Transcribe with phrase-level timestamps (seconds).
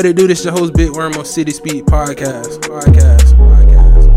[0.00, 0.26] What it do?
[0.26, 2.60] This your host Big Worm on City Speed Podcast.
[2.60, 3.36] Podcast.
[3.36, 4.08] Podcast.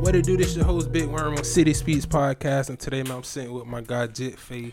[0.00, 0.36] What it do?
[0.36, 3.66] This your host Big Worm on City Speeds Podcast, and today man, I'm sitting with
[3.66, 4.72] my guy Jit Faye.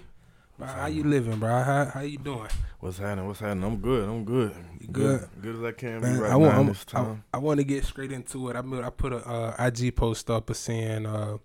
[0.57, 1.61] Bro, how you living, bro?
[1.61, 2.49] How how you doing?
[2.79, 3.27] What's happening?
[3.27, 3.63] What's happening?
[3.63, 4.09] I'm good.
[4.09, 4.55] I'm good.
[4.79, 5.27] You good?
[5.39, 7.23] Good as I can Man, be right I want now time.
[7.31, 8.55] I, I want to get straight into it.
[8.55, 11.37] I I put a uh, IG post up saying, uh,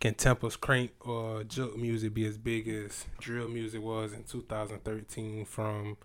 [0.00, 5.44] "Can Tampa's crank or joke music be as big as drill music was in 2013
[5.44, 5.96] from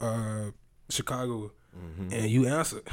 [0.00, 0.50] uh,
[0.88, 2.12] Chicago?" Mhm.
[2.12, 2.84] And you answered.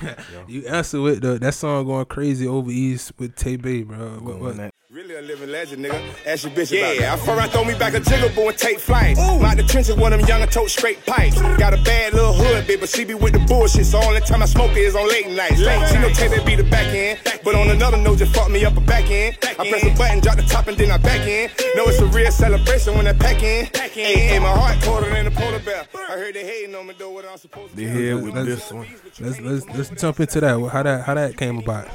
[0.46, 4.18] you answer with the that song going crazy over east with Tay Bay, bro.
[4.20, 6.26] What, what, Really a living legend, nigga.
[6.26, 8.58] Ask your bitch about Yeah, I fuck around, throw me back a jiggle boy and
[8.58, 9.16] take flight.
[9.16, 11.40] My the trenches, one of them young and tote straight pipes.
[11.40, 13.86] Got a bad little hood, bitch, but she be with the bullshit.
[13.86, 15.60] So only time I smoke it is on late nights.
[15.60, 15.88] Late.
[15.90, 18.64] She no take that be the back end, but on another note, just fuck me
[18.64, 19.38] up a back end.
[19.56, 21.48] I press a button, drop the top, and then I back in.
[21.76, 23.66] No, it's a real celebration when I pack in.
[23.92, 25.86] Hey, hey, my heart colder than a polar bear.
[25.94, 27.92] I heard they hating on me, though, what I'm supposed to They do.
[27.92, 28.88] here with Let's- this one.
[29.20, 30.70] let's let's let's jump into that.
[30.72, 31.86] How that how that came about?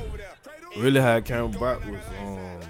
[0.78, 2.62] Really how it came about was um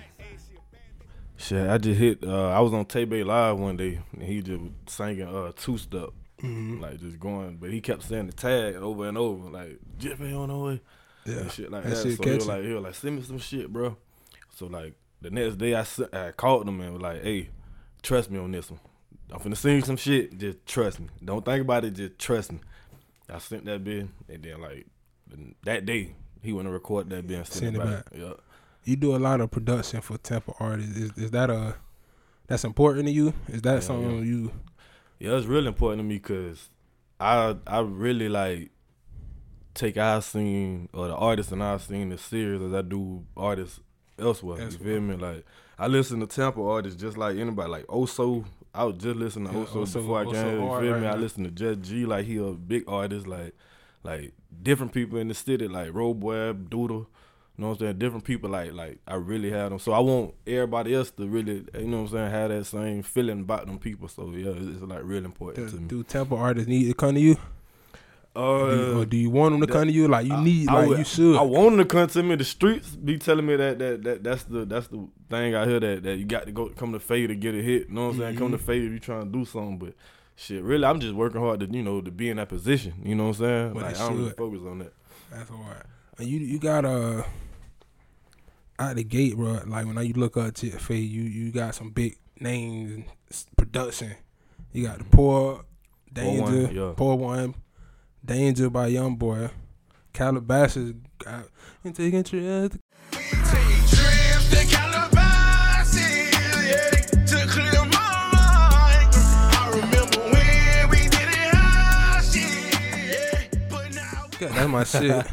[1.43, 1.69] shit.
[1.69, 2.23] I just hit.
[2.23, 5.77] Uh, I was on Tay Bay Live one day and he just singing uh two
[5.77, 6.09] step,
[6.41, 6.81] Mm-hmm.
[6.81, 7.57] like just going.
[7.57, 10.81] But he kept saying the tag over and over, like Jiffy on the way.
[11.25, 12.03] Yeah, and shit like that that.
[12.03, 13.95] shit so he was like, he was like, send me some shit, bro.
[14.55, 17.49] So like the next day, I I called him and was like, hey,
[18.01, 18.79] trust me on this one.
[19.31, 20.37] I'm finna send you some shit.
[20.37, 21.07] Just trust me.
[21.23, 21.91] Don't think about it.
[21.91, 22.59] Just trust me.
[23.29, 24.85] I sent that bit, and then like
[25.63, 28.11] that day, he went to record that bit and send, Send it back.
[28.11, 28.19] back.
[28.19, 28.33] Yeah.
[28.85, 30.97] You do a lot of production for Tampa artists.
[30.97, 31.75] Is is that a
[32.47, 33.33] that's important to you?
[33.47, 34.23] Is that Yeah, something yeah.
[34.23, 34.51] you?
[35.19, 36.69] Yeah, it's really important to me because
[37.19, 38.71] I I really like
[39.73, 43.79] take our scene or the artists in our scene as serious as I do artists
[44.19, 44.61] elsewhere.
[44.61, 44.87] Elsewhere.
[44.87, 45.15] You feel me?
[45.15, 45.45] Like
[45.79, 47.69] I listen to Tampa artists just like anybody.
[47.69, 50.61] Like Oso, I was just listening to Yeah, Oso, Oso- before I came.
[50.61, 51.07] You feel right me?
[51.07, 51.15] I now.
[51.15, 53.27] listen to Jet G, like he a big artist.
[53.27, 53.55] Like
[54.03, 57.07] like different people in the city, like Road Boy, Doodle.
[57.57, 57.97] You know what I'm saying?
[57.99, 59.79] Different people, like like I really had them.
[59.79, 63.03] So I want everybody else to really, you know what I'm saying, have that same
[63.03, 64.07] feeling about them people.
[64.07, 65.87] So yeah, it's, it's like real important Do, to me.
[65.87, 67.37] do Tampa artists need to come to you?
[68.35, 70.07] Uh, Do you, or do you want them to come to you?
[70.07, 71.35] Like you need, I like would- you should.
[71.37, 72.35] I want them to come to me.
[72.35, 75.79] The streets be telling me that that, that that's the that's the thing I hear
[75.79, 77.89] that that you got to go come to Faye to get a hit.
[77.89, 78.37] You know what I'm saying?
[78.37, 78.57] Come Mm-hmm.
[78.57, 79.77] to Faye if you trying to do something.
[79.77, 79.93] But
[80.35, 82.93] shit, really, I'm just working hard to you know to be in that position.
[83.03, 83.73] You know what I'm saying?
[83.75, 84.93] But like I don't really focus on that.
[85.31, 85.85] That's all right.
[86.17, 87.21] And you you got uh
[88.83, 89.59] out the gate, bro.
[89.65, 93.05] Like when you look up Jit Faye, you you got some big names and
[93.57, 94.15] production.
[94.71, 95.65] You got the poor
[96.11, 96.93] danger, One, yeah.
[96.95, 97.55] Pour One,
[98.23, 99.49] danger by young boy.
[100.13, 101.45] Calabasas got
[101.83, 102.77] and taking trips.
[103.11, 104.65] Trips to
[107.25, 109.09] to clear my mind.
[109.15, 112.73] I remember when we did it high shit,
[113.11, 114.29] yeah, but now.
[114.39, 115.25] Yeah, That's my shit.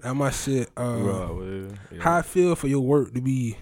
[0.00, 0.68] That's my shit.
[0.76, 2.00] Uh, Right, well, yeah.
[2.02, 3.56] How I feel for your work to be.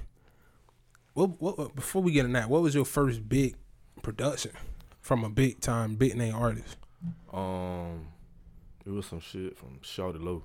[1.15, 2.51] What, what before we get in that?
[2.51, 3.57] What was your first big
[4.03, 4.53] production
[5.01, 6.77] from a big time big name artist?
[7.33, 8.09] Um,
[8.85, 10.43] it was some shit from Shawty Lo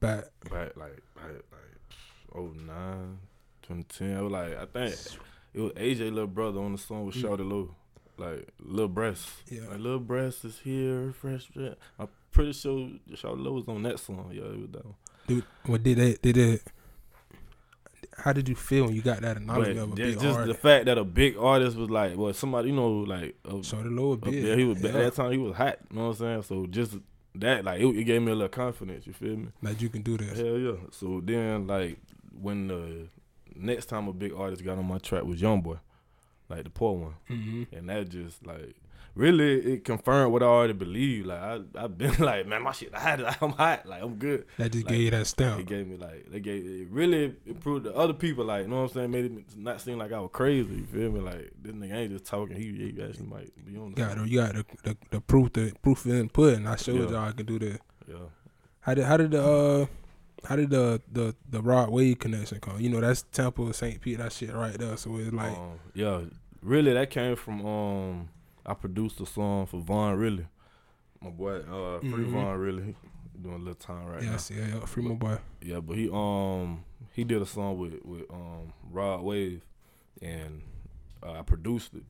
[0.00, 1.96] Back back like like like
[2.34, 3.18] oh nine,
[3.62, 4.10] 2010.
[4.18, 4.96] It was like I think
[5.54, 7.70] it was AJ little brother on the song with Shawty Lo.
[8.16, 9.62] Like little breast, Yeah.
[9.70, 11.48] Like little breast is here, fresh.
[11.98, 14.30] I'm pretty sure Shawty Lo was on that song.
[14.32, 14.94] Yeah, it was down.
[15.26, 16.62] Dude, what did it did it?
[18.16, 20.54] How did you feel when you got that acknowledgement of a just, big just the
[20.54, 24.20] fact that a big artist was like, well, somebody you know, like the lower up
[24.20, 25.78] big, he was yeah, at that time he was hot.
[25.90, 26.42] You know what I'm saying?
[26.42, 26.96] So just
[27.36, 29.06] that, like, it, it gave me a little confidence.
[29.06, 29.48] You feel me?
[29.62, 30.38] that you can do this.
[30.38, 30.76] Hell yeah.
[30.92, 31.98] So then, like,
[32.40, 33.08] when the
[33.56, 35.78] next time a big artist got on my track was YoungBoy,
[36.48, 38.76] like the Pour One, hmm and that just like
[39.14, 41.26] really it confirmed what I already believed.
[41.26, 43.20] Like I I've been like, man, my shit hot.
[43.42, 43.86] I'm hot.
[43.86, 44.46] Like I'm good.
[44.58, 45.60] That just Like, gave you that stamp.
[45.60, 48.44] It gave me like they gave it really improved the other people.
[48.44, 50.74] Like you know what I'm saying, made it not seem like I was crazy.
[50.74, 51.20] You feel me?
[51.20, 52.56] Like this nigga ain't just talking.
[52.56, 53.92] He, he actually might be on.
[53.94, 56.66] the Got you got the, the, the proof the proof in pudding.
[56.66, 57.08] I showed Yeah.
[57.10, 57.80] y'all I can do that.
[58.08, 58.16] Yeah.
[58.80, 59.86] How did how did the uh
[60.46, 62.78] how did the the the Rod Wave connection come?
[62.80, 63.98] You know that's Tampa of St.
[64.00, 64.96] Pete that shit right there.
[64.98, 66.20] So it's like um, yeah,
[66.62, 68.28] really that came from um
[68.66, 70.46] I produced a song for Vaughn Really,
[71.20, 72.30] my boy uh Free Mhm.
[72.30, 72.94] Vaughn Really,
[73.40, 74.32] doing a little time right now.
[74.32, 75.38] yes, yeah, yeah, free my boy.
[75.60, 79.62] Yeah, but he um he did a song with with um Rod Wave,
[80.22, 80.62] and
[81.22, 82.04] uh, I produced it,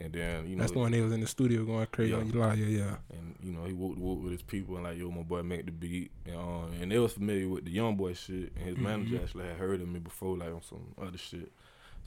[0.00, 2.18] and then you know That's the one they was in the studio going crazy Yeah.
[2.18, 2.58] on.
[2.58, 2.96] Yeah, yeah.
[3.10, 5.66] and you know he worked, worked with his people and like yo my boy make
[5.66, 8.76] the beat and um, and they was familiar with the young boy shit and his
[8.76, 9.22] manager Mhm.
[9.22, 11.50] actually had heard of me before like on some other shit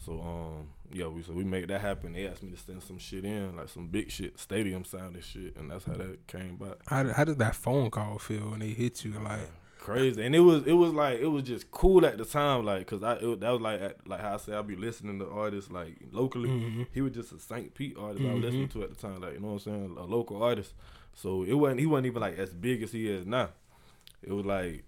[0.05, 2.13] So um yeah, we so we made that happen.
[2.13, 5.23] They asked me to send some shit in, like some big shit, stadium sound and
[5.23, 6.73] shit, and that's how that came by.
[6.87, 9.13] How did, how did that phone call feel when they hit you?
[9.13, 9.49] Like,
[9.83, 12.87] Crazy, and it was it was like it was just cool at the time, like
[12.87, 15.29] cause I it, that was like at, like how I say I'd be listening to
[15.29, 16.47] artists like locally.
[16.47, 16.83] Mm-hmm.
[16.93, 17.73] He was just a St.
[17.73, 19.97] Pete artist I was listening to at the time, like you know what I'm saying,
[19.99, 20.73] a local artist.
[21.13, 23.49] So it wasn't he wasn't even like as big as he is now.
[24.21, 24.85] It was like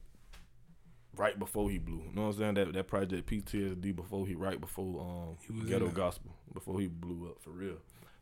[1.17, 2.03] right before he blew.
[2.09, 2.53] You know what I'm saying?
[2.55, 6.87] That that project PTSD before he right before um He was ghetto gospel before he
[6.87, 7.77] blew up for real.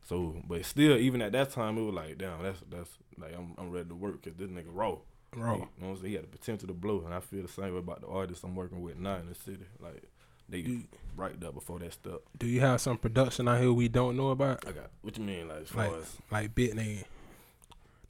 [0.06, 3.54] So, but still, even at that time, it was like, damn, that's that's like I'm
[3.58, 4.96] I'm ready to work because this nigga raw.
[5.36, 5.54] Raw.
[5.54, 6.08] You know what I'm saying?
[6.10, 8.44] He had the potential to blow, and I feel the same way about the artists
[8.44, 9.64] I'm working with now in the city.
[9.80, 10.02] Like
[10.48, 10.84] they You-
[11.16, 12.20] right there before that stuff.
[12.38, 14.66] do you have some production out here we don't know about?
[14.68, 17.04] I got what you mean, like as far Like, as like bit name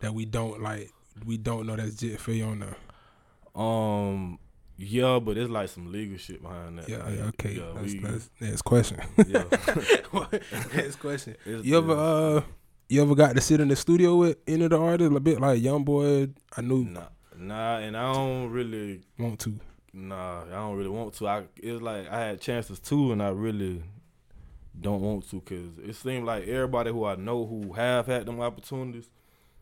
[0.01, 0.91] that we don't like.
[1.25, 2.77] We don't know that's Jit Faye on there.
[3.55, 4.39] um
[4.77, 6.89] yeah, but it's like some legal shit behind that.
[6.89, 7.53] Yeah, Like, yeah, okay.
[7.55, 9.01] yeah, that's, we- that's next question.
[9.27, 9.45] yeah.
[10.75, 11.37] next question.
[11.47, 12.43] It's- You ever uh,
[12.89, 15.15] you ever got to sit in the studio with any of the artists?
[15.17, 16.29] A bit like Young Boy.
[16.57, 19.59] I knew Nah, nah, and I don't really want to.
[19.93, 21.29] Nah, I don't really want to.
[21.29, 23.83] I it's like I had chances too, and I really
[24.79, 28.41] don't want to because it seemed like everybody who I know who have had them
[28.41, 29.09] opportunities,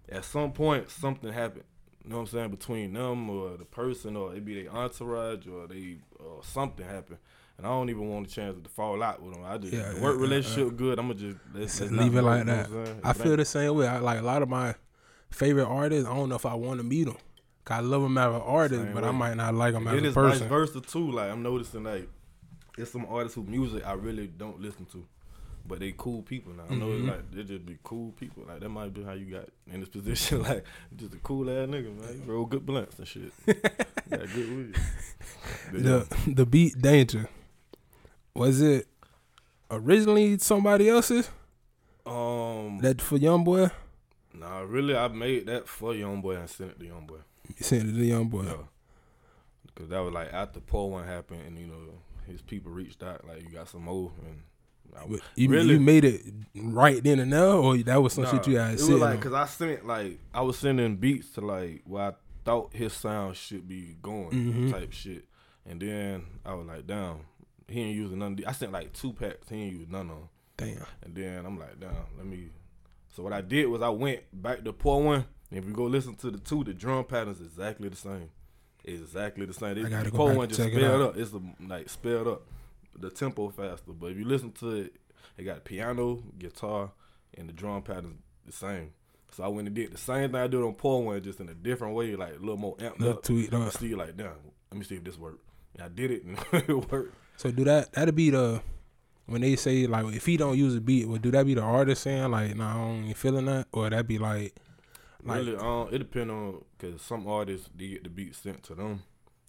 [0.09, 1.65] at some point something happened.
[2.05, 5.47] You know what I'm saying between them or the person or it be their entourage
[5.47, 7.19] or they or something happened,
[7.57, 9.45] and I don't even want a chance to fall out with them.
[9.45, 10.99] I just Yeah, the work yeah, relationship good.
[10.99, 12.69] I'm gonna just let's, Just let's leave it like that.
[13.05, 13.87] I it feel the same way.
[13.87, 14.75] I, like a lot of my
[15.31, 16.09] favorite artists.
[16.09, 17.17] I don't know if I want to meet them.
[17.69, 20.07] I love them as an artist, Same but I might not like them as a
[20.07, 21.13] it's vice versa too.
[21.13, 22.09] Like I'm noticing, like
[22.77, 25.07] it's some artists who music I really don't listen to,
[25.67, 26.65] but they cool people now.
[26.71, 27.09] I know Mm-hmm.
[27.09, 28.45] it's like they just be cool people.
[28.47, 30.43] Like that might be how you got in this position.
[30.49, 30.65] like
[30.97, 32.23] just a cool ass nigga, man.
[32.27, 33.33] You roll good blunts and shit.
[33.47, 34.77] got good weed.
[35.73, 37.29] The the beat Danger
[38.35, 38.87] was it
[39.71, 41.31] originally somebody else's
[42.07, 43.71] Um, that for Young Boy?
[44.35, 47.19] nah, really, I made that for Young Boy and sent it to Young Boy.
[47.49, 48.45] You sent it to Young Boy.
[48.45, 48.57] Yeah.
[49.75, 53.27] Cause that was like after Pour one happened, and you know his people reached out
[53.27, 54.43] like you got some more, and
[55.37, 55.75] You, Really?
[55.75, 56.23] you made it
[56.55, 58.93] right then and there, or that was some shit you Nah, had it said.
[58.93, 62.13] was like because I sent like I was sending beats to like where I
[62.45, 64.71] thought his sound should be going Mhm.
[64.71, 65.25] type shit,
[65.67, 67.21] and then I was like, damn,
[67.69, 68.33] he ain't using none.
[68.33, 68.47] Of these.
[68.47, 70.87] I sent like two packs, he ain't using none of them, Damn.
[71.03, 72.51] and then I'm like, damn, let me.
[73.09, 75.25] So what I did was I went back to pour one.
[75.51, 78.31] And if you go listen to the two, the drum patterns exactly the same,
[78.85, 79.85] exactly the same.
[79.85, 81.17] I gotta the go back one just spelled up.
[81.17, 82.43] It's a, like spelled up,
[82.99, 83.93] the tempo faster.
[83.93, 84.97] But if you listen to it,
[85.39, 86.93] it got piano, guitar,
[87.37, 88.91] and the drum patterns the same.
[89.33, 91.49] So I went and did the same thing I did on Pour One, just in
[91.49, 93.23] a different way, like a little more amped Little up.
[93.23, 93.73] tweaked I up.
[93.73, 94.33] see like, damn,
[94.71, 95.43] let me see if this worked.
[95.75, 97.15] And I did it, and it worked.
[97.39, 97.93] So do that?
[97.93, 98.61] That'd be the
[99.27, 101.63] when they say like if he don't use a beat, well, do that be the
[101.63, 104.55] artist saying like, nah, I don't ain't feeling that, or that be like,
[105.25, 108.75] like really, um, it depends on because some artists they get the beat sent to
[108.75, 109.03] them,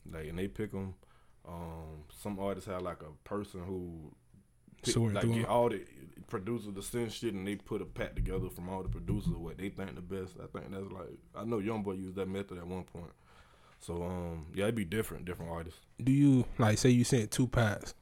[0.09, 0.93] like and they pick them.
[1.47, 4.13] Um, some artists have like a person who
[4.81, 5.81] pick, like get all the
[6.27, 9.57] producers to send shit, and they put a pack together from all the producers what
[9.57, 10.35] they think the best.
[10.41, 13.12] I think that's like I know YoungBoy used that method at one point.
[13.79, 15.79] So um, yeah, it'd be different, different artists.
[16.01, 17.93] do you like say you sent two packs?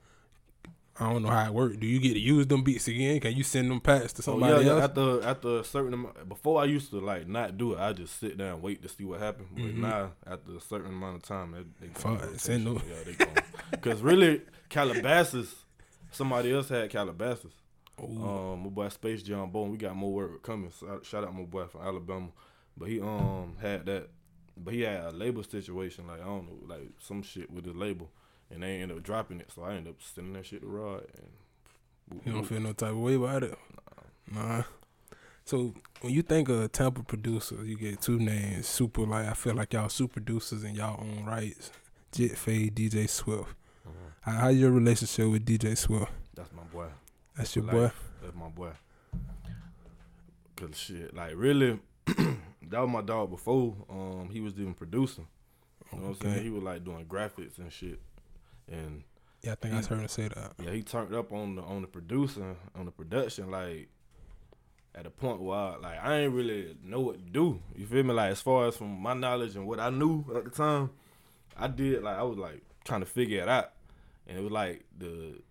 [1.00, 1.80] I don't know how it worked.
[1.80, 3.20] Do you get to use them beats again?
[3.22, 4.80] Can you send them packs to Oh, somebody yeah, else?
[4.80, 7.94] yeah, after after a certain amount, before I used to like not do it, I
[7.94, 9.48] just sit down and wait to see what happened.
[9.54, 9.76] But Mhm.
[9.78, 12.82] now, after a certain amount of time, they, they in send them.
[12.88, 13.28] Yeah.
[13.72, 15.56] Because really, Calabasas,
[16.12, 17.54] somebody else had Calabasas.
[18.02, 18.24] Ooh.
[18.26, 20.72] Um, my boy Space John Bone, we got more work coming.
[20.72, 22.30] So, shout out my boy from Alabama,
[22.76, 24.10] but he um had that,
[24.58, 26.08] but he had a label situation.
[26.08, 28.10] Like I don't know, like some shit with his label,
[28.52, 29.52] and they ended up dropping it.
[29.54, 31.06] So I ended up sending that shit to Rod.
[31.18, 33.58] And You don't feel no type of way about it?
[34.32, 34.64] Nah.
[35.46, 38.68] So when you think of Tampa producers, you get two names.
[38.68, 41.72] Super like I feel like y'all super producers in y'all own rights.
[42.12, 43.56] Jit Faye, DJ Swift.
[44.22, 46.12] How, how's your relationship with DJ Swift?
[46.36, 46.88] that's my boy.
[47.36, 47.74] That's your Life.
[47.76, 47.92] boy.
[48.22, 48.70] That's my boy.
[50.56, 53.76] Cause shit, like really, that was my dog before.
[53.90, 55.28] Um, he was even producing.
[55.92, 56.44] You know what I'm saying?
[56.44, 58.00] He was like doing graphics and shit,
[58.70, 59.04] and
[59.42, 60.54] Yeah, I think I heard him say that.
[60.64, 63.90] yeah, he turned up on the on the producing on the production like
[64.94, 67.62] at a point where I, like I ain't really know what to do.
[67.76, 68.14] You feel me?
[68.14, 70.90] Like as far as from my knowledge and what I knew at the time,
[71.58, 73.72] I did like I was like trying to figure it out,
[74.28, 75.42] and it was like the.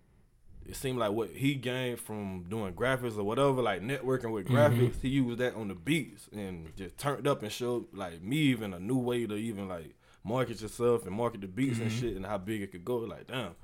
[0.63, 4.55] It seemed like what he gained from doing graphics or whatever, like networking with mm-hmm.
[4.55, 8.37] graphics, he used that on the beats and just turned up and showed like me
[8.37, 11.99] even a new way to even like market yourself and market the beats and mm-hmm.
[11.99, 12.97] shit and how big it could go.
[12.97, 13.55] Like damn,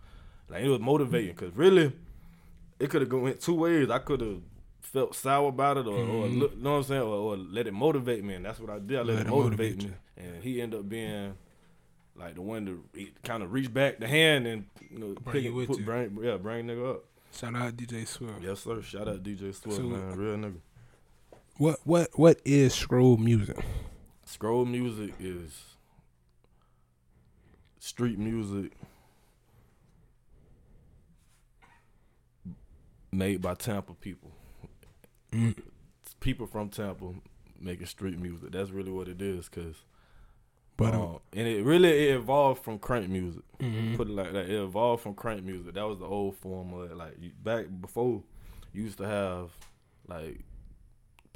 [0.50, 1.92] like it was motivating because really,
[2.80, 3.90] it could have went two ways.
[3.90, 4.42] I could have
[4.82, 6.40] felt sour about it, or, or mm-hmm.
[6.40, 8.70] look, you know what I'm saying, or, or let it motivate me, and that's what
[8.70, 8.98] I did.
[8.98, 11.34] I let, Let it motivate, motivate me, and he ended up being
[12.16, 15.44] like the one to kind of reach back the hand and you know Bring pick
[15.44, 15.86] you it, with put you.
[15.86, 17.04] bring yeah bring nigga up.
[17.34, 18.42] Shout out DJ Swift.
[18.42, 18.82] Yes sir.
[18.82, 20.60] Shout out DJ Swift, So- man, real nigga.
[21.58, 23.58] What what what is scroll music?
[24.26, 25.77] Scroll music is
[27.80, 28.72] street music
[33.12, 34.32] made by Tampa people.
[35.32, 35.56] Mm.
[36.20, 37.06] People from Tampa
[37.60, 38.52] making street music.
[38.52, 39.84] That's really what it is, cause
[40.78, 43.44] But uh, um, and it really it evolved from crank music.
[43.60, 43.96] mhm.
[43.98, 44.50] Put it like that.
[44.50, 45.74] It evolved from crank music.
[45.74, 46.98] That was the old form of it.
[46.98, 48.24] Like back before,
[48.74, 49.52] you used to have
[50.08, 50.42] like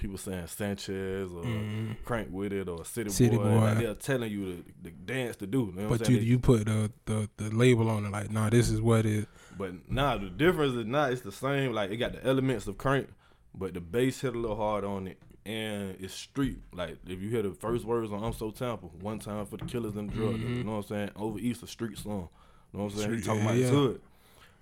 [0.01, 1.95] people saying Sanchez or Mhm.
[2.03, 3.43] crank with it or city, City boy.
[3.43, 3.55] Boy.
[3.59, 5.71] Like they're telling you the, the dance to do.
[5.75, 8.69] You know but you you put the, the the label on it like, nah, this
[8.69, 9.27] is what it.
[9.57, 11.11] But nah, the difference is not.
[11.13, 11.71] It's the same.
[11.71, 13.09] Like it got the elements of crank,
[13.53, 16.59] but the bass hit a little hard on it, and it's street.
[16.73, 19.65] Like if you hear the first words on "I'm So Tampa," one time for the
[19.65, 20.57] killers and the drug dealers.
[20.57, 21.11] You know what I'm saying?
[21.15, 22.29] Over East, a street song.
[22.73, 23.09] You know what I'm saying?
[23.19, 23.67] Street, talking yeah, about yeah.
[23.69, 24.01] hood.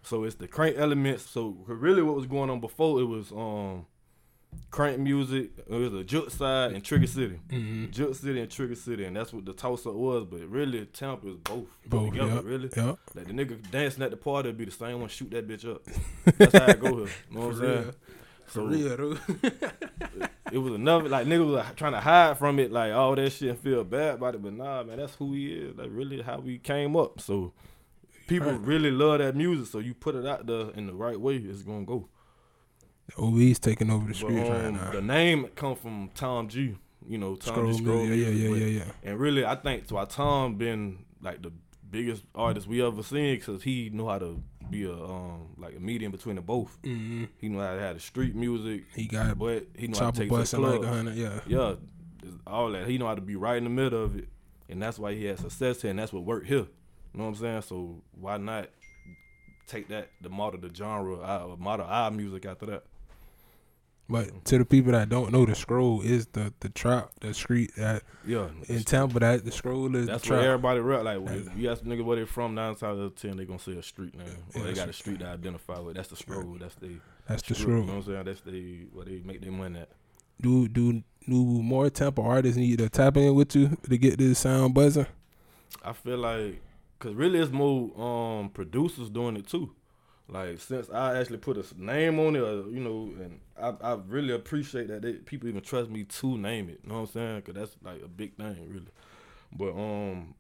[0.04, 1.30] So it's the crank elements.
[1.30, 3.86] So really, what was going on before it was um
[4.72, 5.52] crank music.
[5.68, 7.40] It was a Juke side and Trigger City.
[7.50, 7.92] Mhm.
[7.92, 10.26] Juke City and Trigger City, and that's what the toss up was.
[10.26, 11.66] But really, Tampa is both.
[11.88, 12.70] Both, together, yep, really.
[12.76, 12.98] yep.
[13.16, 15.84] Like the nigga dancing at the party be the same one shoot that bitch up.
[16.38, 17.08] That's how it go here.
[17.32, 17.94] You know what I'm saying?
[18.48, 19.18] So For real, though.
[20.52, 23.30] it was another like nigga was like, trying to hide from it, like all that
[23.32, 24.42] shit and feel bad about it.
[24.42, 25.78] But nah, man, that's who he is.
[25.78, 27.22] Like really how we came up.
[27.22, 27.54] So
[28.28, 28.62] people Right.
[28.62, 29.68] really love that music.
[29.72, 32.08] So you put it out there in the right way, it's gonna go.
[33.18, 34.92] OV's taking over the But, streets right um, now.
[34.92, 36.76] the name come from Tom G.
[37.08, 37.78] You know, Tom Scroll G.
[37.84, 38.92] Scroll yeah, yeah, yeah, yeah, yeah.
[39.04, 41.52] And really, I think to our Tom been like the
[41.90, 45.80] biggest artist we ever seen because he knew how to be a um like a
[45.80, 46.78] medium between the both.
[46.84, 50.12] hmm He knew how to have the street music, He got but he knew how
[50.12, 51.16] to take it to the busting like.
[51.16, 51.40] Yeah.
[51.48, 51.74] yeah,
[52.46, 52.88] all that.
[52.88, 54.28] He know how to be right in the middle of it,
[54.70, 56.58] and that's why he had success here, and that's what worked here.
[57.14, 57.62] You know what I'm saying?
[57.64, 58.68] So why not
[59.66, 62.84] take that the model, the genre, our, model our music after that?
[64.12, 67.72] But to the people that don't know, the scroll is the the trap, the street
[67.78, 69.20] that Yeah, in Tampa.
[69.20, 70.48] That the scroll is That's the where trap.
[70.48, 71.04] everybody rap.
[71.04, 73.46] Like if you ask a nigga where they from, nine times out of ten they
[73.46, 75.96] gonna say a street name, or they got a street to identify with.
[75.96, 76.58] That's the scroll.
[76.60, 76.90] That's the
[77.28, 77.82] That's the scroll.
[77.82, 78.24] You know what I'm saying?
[78.26, 79.90] That's they where they make their money at.
[80.42, 84.40] Do do do more Tampa artists need to tap in with you to get this
[84.40, 85.06] sound buzzing?
[85.86, 86.62] I feel like,
[86.98, 89.72] cause really it's more um producers doing it too.
[90.32, 93.98] Like since I actually put a name on it, or, you know, and I, I
[94.08, 96.82] really appreciate that they, people even trust me to name it.
[96.84, 97.42] You know what I'm saying?
[97.42, 98.92] Cause that's like a big thing, really.
[99.52, 100.36] But um,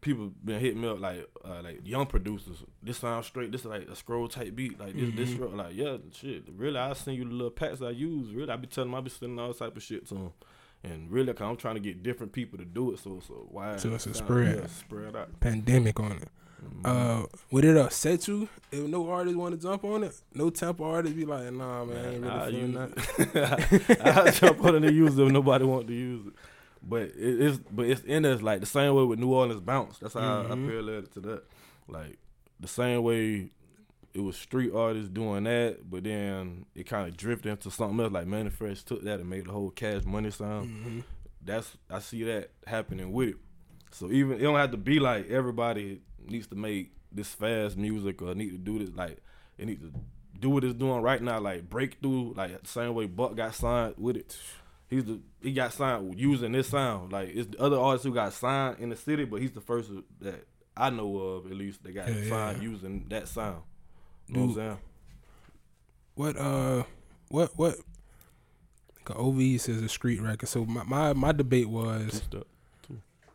[0.00, 2.64] people been hitting me up like uh, like young producers.
[2.82, 3.52] This sounds straight.
[3.52, 4.80] This is like a scroll type beat.
[4.80, 5.50] Like this, this scroll.
[5.50, 6.44] Like yeah, shit.
[6.56, 8.32] Really, I send you the little packs I use.
[8.32, 10.32] Really, I be telling them I be sending all type of shit to them.
[10.84, 12.98] And really, cause I'm trying to get different people to do it.
[12.98, 13.76] So so why?
[13.76, 14.56] So it's a spread.
[14.56, 15.38] yeah, spread out.
[15.40, 16.28] Pandemic on it.
[16.84, 20.14] Uh, would it upset you if no artist want to jump on it?
[20.34, 24.00] No Tampa artist be like, nah, man, I ain't I really that.
[24.26, 26.32] I jump on it and use it if nobody want to use it.
[26.82, 29.98] But it is, but it's in us like the same way with New Orleans bounce.
[29.98, 30.66] That's how I, I Mhm.
[30.68, 31.42] parallel it to that.
[31.88, 32.18] Like
[32.58, 33.50] the same way
[34.14, 38.12] it was street artists doing that, but then it kind of drifted into something else.
[38.12, 40.68] Like Mannie Fresh took that and made the whole Cash Money sound.
[40.68, 41.04] Mhm.
[41.44, 43.36] That's I see that happening with it.
[43.92, 46.00] So even it don't have to be like everybody
[46.30, 49.18] needs to make this fast music or need to do this like
[49.58, 49.92] it needs to
[50.40, 53.94] do what it's doing right now, like breakthrough, like the same way Buck got signed
[53.98, 54.36] with it.
[54.88, 57.12] He's the he got signed using this sound.
[57.12, 59.90] Like it's the other artists who got signed in the city, but he's the first
[60.20, 62.68] that I know of at least that got Yeah, signed yeah.
[62.68, 63.62] using that sound.
[64.26, 64.78] You know what I'm saying?
[66.14, 66.82] What uh,
[67.28, 67.76] what what?
[69.04, 70.48] 'cause OV says a street record.
[70.48, 72.22] So my my, my debate was.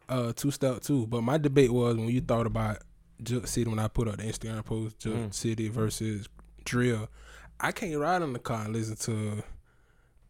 [0.10, 1.08] Uh two step two.
[1.08, 2.78] But my debate was when you thought about
[3.24, 5.34] Juke City when I put up the Instagram post Juke Mm.
[5.34, 6.28] City versus
[6.66, 7.10] Drill.
[7.60, 9.44] I can't ride in the car and listen to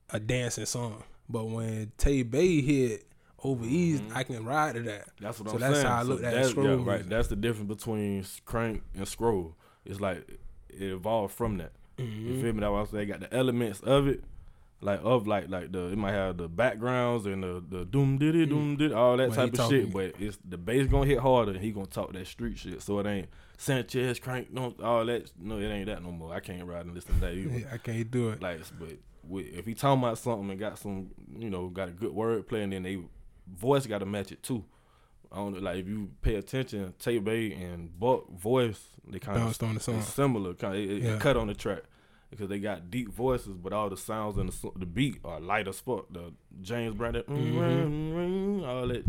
[0.09, 1.03] a dancing song.
[1.29, 3.03] But when Tay Bay hit
[3.43, 5.09] over East, I can ride to that.
[5.19, 5.87] That's what So I'm that's saying.
[5.87, 7.07] how I looked at that's, Scroll yeah, right.
[7.09, 9.55] That's the difference between crank and scroll.
[9.85, 10.25] It's like
[10.69, 11.73] it evolved from that.
[11.97, 12.27] Mm-hmm.
[12.27, 12.61] You feel me?
[12.61, 14.23] That's why I say got the elements of it,
[14.79, 18.45] like of like like the it might have the backgrounds and the the doom diddy
[18.45, 18.79] doom mm.
[18.79, 19.91] diddy all that But type of shit.
[19.91, 21.51] But it's the bass gonna hit harder.
[21.51, 22.81] and He gonna talk that street shit.
[22.81, 25.31] So it ain't Sanchez crank no all that.
[25.39, 26.33] No, it ain't that no more.
[26.33, 27.59] I can't ride and listen to that either.
[27.59, 28.41] Yeah, I can't do it.
[28.41, 31.91] Like, but with, if he talking about something and got some, you know, got a
[31.91, 32.99] good word play, and then they
[33.51, 34.63] voice got to match it too.
[35.31, 39.37] I don't know, like if you pay attention, Tay Bay and Buck voice, they kind
[39.37, 40.53] of Bounced on the similar.
[40.53, 41.17] Kind of it, it Yeah.
[41.17, 41.81] cut on the track
[42.29, 45.67] because they got deep voices, but all the sounds and the, the beat are light
[45.67, 46.05] as fuck.
[46.11, 48.63] The James Brandon, Mm-hmm.
[48.65, 49.05] all that,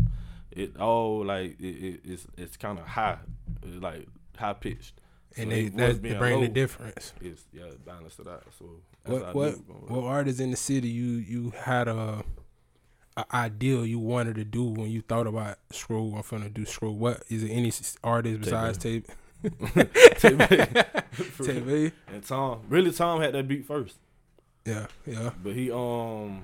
[0.51, 3.17] it all like it, it, it's it's kind of high,
[3.63, 4.07] it's like
[4.37, 4.99] high pitched.
[5.37, 7.13] and So they that they bring the difference.
[7.21, 8.43] Is yeah, balance it out.
[8.57, 8.65] So
[9.05, 12.23] that's What what what artists in the city you you had a,
[13.17, 16.15] a ideal you wanted to do when you thought about scroll?
[16.15, 16.95] I'm finna do scroll.
[16.95, 17.49] What is it?
[17.49, 17.71] Any
[18.03, 19.07] artist besides Tape?
[20.17, 20.65] Tay Bay.
[21.11, 21.65] For real.
[21.65, 21.93] Tape?
[22.07, 23.95] and Tom, really Tom had that beat first,
[24.65, 25.31] Yeah, yeah.
[25.41, 26.41] but he um,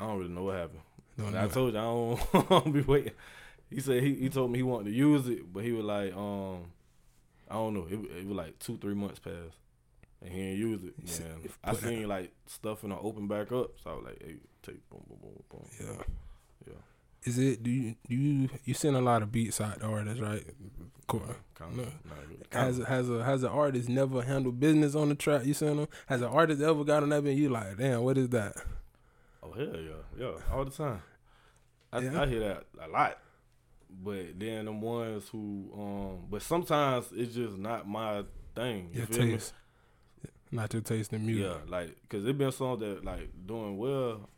[0.00, 1.36] I don't really know what happened.
[1.36, 3.12] I told you I don't, I don't be waiting.
[3.70, 6.14] He said he, he told me he wanted to use it, but he was like,
[6.16, 6.64] um,
[7.50, 7.86] I don't know.
[7.88, 9.56] It, it was like two three months passed,
[10.20, 10.94] and he didn't use it.
[11.44, 14.34] if I seen like stuff and I open back up, so I was like, hey,
[14.62, 15.68] take boom boom boom boom.
[15.80, 16.02] Yeah.
[16.66, 16.72] Yeah.
[17.24, 17.62] Is it?
[17.62, 20.44] Do you do you you send a lot of beats out to artists, right?
[21.12, 21.86] No.
[22.50, 25.44] Has has a has an artist never handled business on the track?
[25.44, 25.88] You send them.
[26.06, 28.54] Has an artist ever got on that and you like, damn, what is that?
[29.42, 31.02] Oh hell yeah, yeah, all the time.
[31.92, 32.22] I, Yeah.
[32.22, 33.18] I hear that a lot,
[34.02, 38.90] but then the ones who, um, but sometimes it's just not my thing.
[38.92, 39.32] You Your feel me?
[39.32, 39.54] taste,
[40.50, 41.44] not your taste in music.
[41.46, 44.28] Yeah, like because it been songs that like doing well,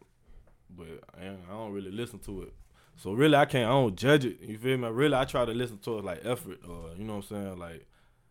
[0.70, 0.86] but
[1.18, 2.52] I, I don't really listen to it.
[2.96, 3.66] So really, I can't.
[3.66, 4.40] I don't judge it.
[4.40, 4.88] You feel me?
[4.88, 7.58] Really, I try to listen to it like effort, or you know what I'm saying.
[7.58, 7.86] Like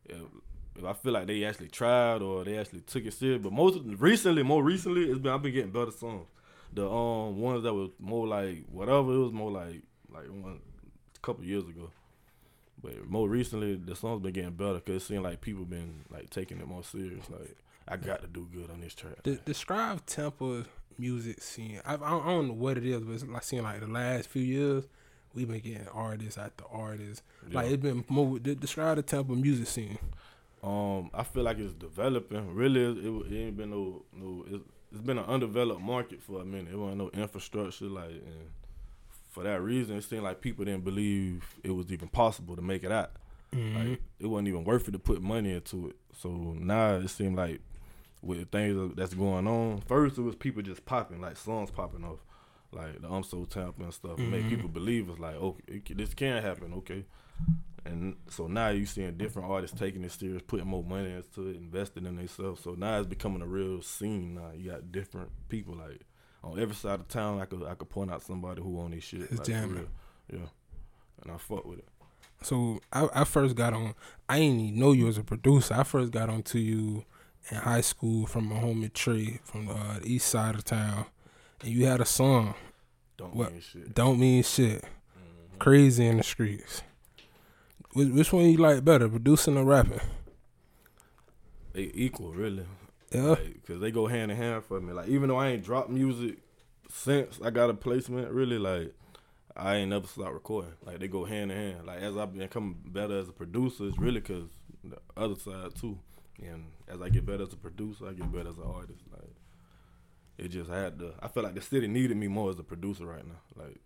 [0.05, 0.22] if,
[0.75, 3.41] if I feel like they actually tried or they actually took it serious.
[3.41, 6.27] But most recently, more recently, it's been I've been getting better songs.
[6.74, 10.60] The um ones that was more like whatever, it was more like like one
[11.15, 11.91] a couple years ago.
[12.82, 16.29] But more recently, the songs been getting better because it seemed like people been like
[16.29, 17.29] taking it more serious.
[17.29, 17.55] Like
[17.88, 19.24] I got to do good on this track.
[19.24, 20.65] De- describe Tampa
[21.00, 21.81] music scene.
[21.85, 23.87] I, I don't I don't know what it is, but it's like seeing like the
[23.87, 24.85] last few years,
[25.33, 27.24] we've been getting artists after artists.
[27.51, 28.39] Like it's been more.
[28.39, 29.98] de- Describe the Tampa music scene.
[30.63, 32.53] Um, I feel like it's developing.
[32.55, 34.46] Really, it, it, ain't been no no.
[34.48, 36.72] It's, it's been an undeveloped market for a minute.
[36.72, 38.50] It wasn't no infrastructure like, and
[39.29, 42.83] for that reason, it seemed like people didn't believe it was even possible to make
[42.83, 43.11] it out.
[43.51, 45.96] Like it wasn't even worth it to put money into it.
[46.18, 47.61] So now it seemed like
[48.24, 52.03] with the things that's going on, first it was people just popping, like songs popping
[52.03, 52.20] off,
[52.72, 54.50] like the I'm so tapping and stuff, make mm-hmm.
[54.50, 57.05] people believe it's like okay, it, this can happen, okay.
[57.86, 61.57] And so now you seeing different artists taking it serious, putting more money into it,
[61.57, 62.64] investing in themselves.
[62.64, 64.36] So now it's becoming a real scene.
[64.36, 66.01] Now you got different people like
[66.44, 67.42] on every side of town.
[67.42, 69.24] I could I could point out somebody who on this shit.
[69.24, 69.88] It's like, jamming.
[70.31, 70.48] Yeah,
[71.24, 71.88] and I fuck with it.
[72.42, 73.96] So I, I first got on.
[74.29, 75.74] I didn't even know you as a producer.
[75.74, 77.03] I first got on to you
[77.51, 81.06] in high school from my homie Tree, from uh, the east side of town,
[81.62, 82.56] and you had a song.
[83.18, 83.51] Don't What?
[83.51, 83.94] mean shit.
[83.94, 84.84] Don't mean shit.
[85.60, 86.82] Crazy in the streets.
[87.94, 90.00] Which, which one you like better, producing or rapping?
[91.74, 92.66] They equal, really.
[93.12, 93.36] Yeah.
[93.53, 94.92] because they go hand in hand for me.
[94.94, 96.38] Like even though I ain't dropped music
[96.90, 98.94] since I got a placement, really like
[99.56, 100.74] I ain't never stopped recording.
[100.84, 101.86] Like they go hand in hand.
[101.86, 104.46] Like as I become better as a producer, it's really because
[104.84, 106.00] the other side too.
[106.41, 109.01] And as I get better as a producer, I get better as an artist.
[109.11, 109.35] Like
[110.37, 111.13] it just had to.
[111.22, 113.41] I feel like the city needed me more as a producer right now.
[113.55, 113.79] Like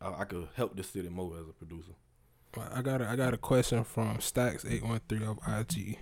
[0.00, 1.92] I, I could help the city more as a producer.
[2.74, 5.98] I got a, I got a question from Stacks eight one three of IG.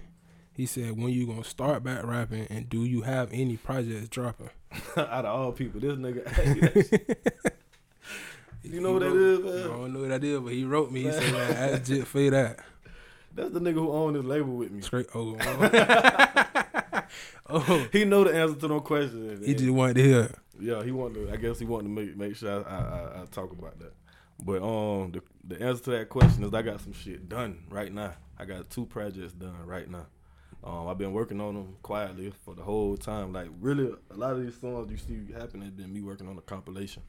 [0.54, 4.50] He said, "When you gonna start back rapping, and do you have any projects dropping?"
[4.96, 6.26] Out of all people, this nigga.
[6.26, 7.58] asked me that shit.
[8.62, 9.58] you know what that is, man.
[9.58, 11.02] I don't know what that is, but he wrote me.
[11.02, 12.60] He said, "Man, ask Jit for that."
[13.38, 14.82] That's the nigga who owned this label with me.
[14.82, 15.36] Straight oh,
[17.46, 19.46] oh, He know the answer to no questions.
[19.46, 20.20] he just wanted to hear.
[20.22, 20.34] it.
[20.58, 21.32] yeah, he wanted to.
[21.32, 23.92] I guess he wanted to make make sure I, I, I, talk about that.
[24.44, 27.92] But um, the the answer to that question is I got some shit done right
[27.92, 28.14] now.
[28.36, 30.08] I got two projects done right now.
[30.64, 33.32] Um, I've been working on them quietly for the whole time.
[33.32, 36.36] Like really, a lot of these songs you see happen has been me working on
[36.36, 37.04] a compilation.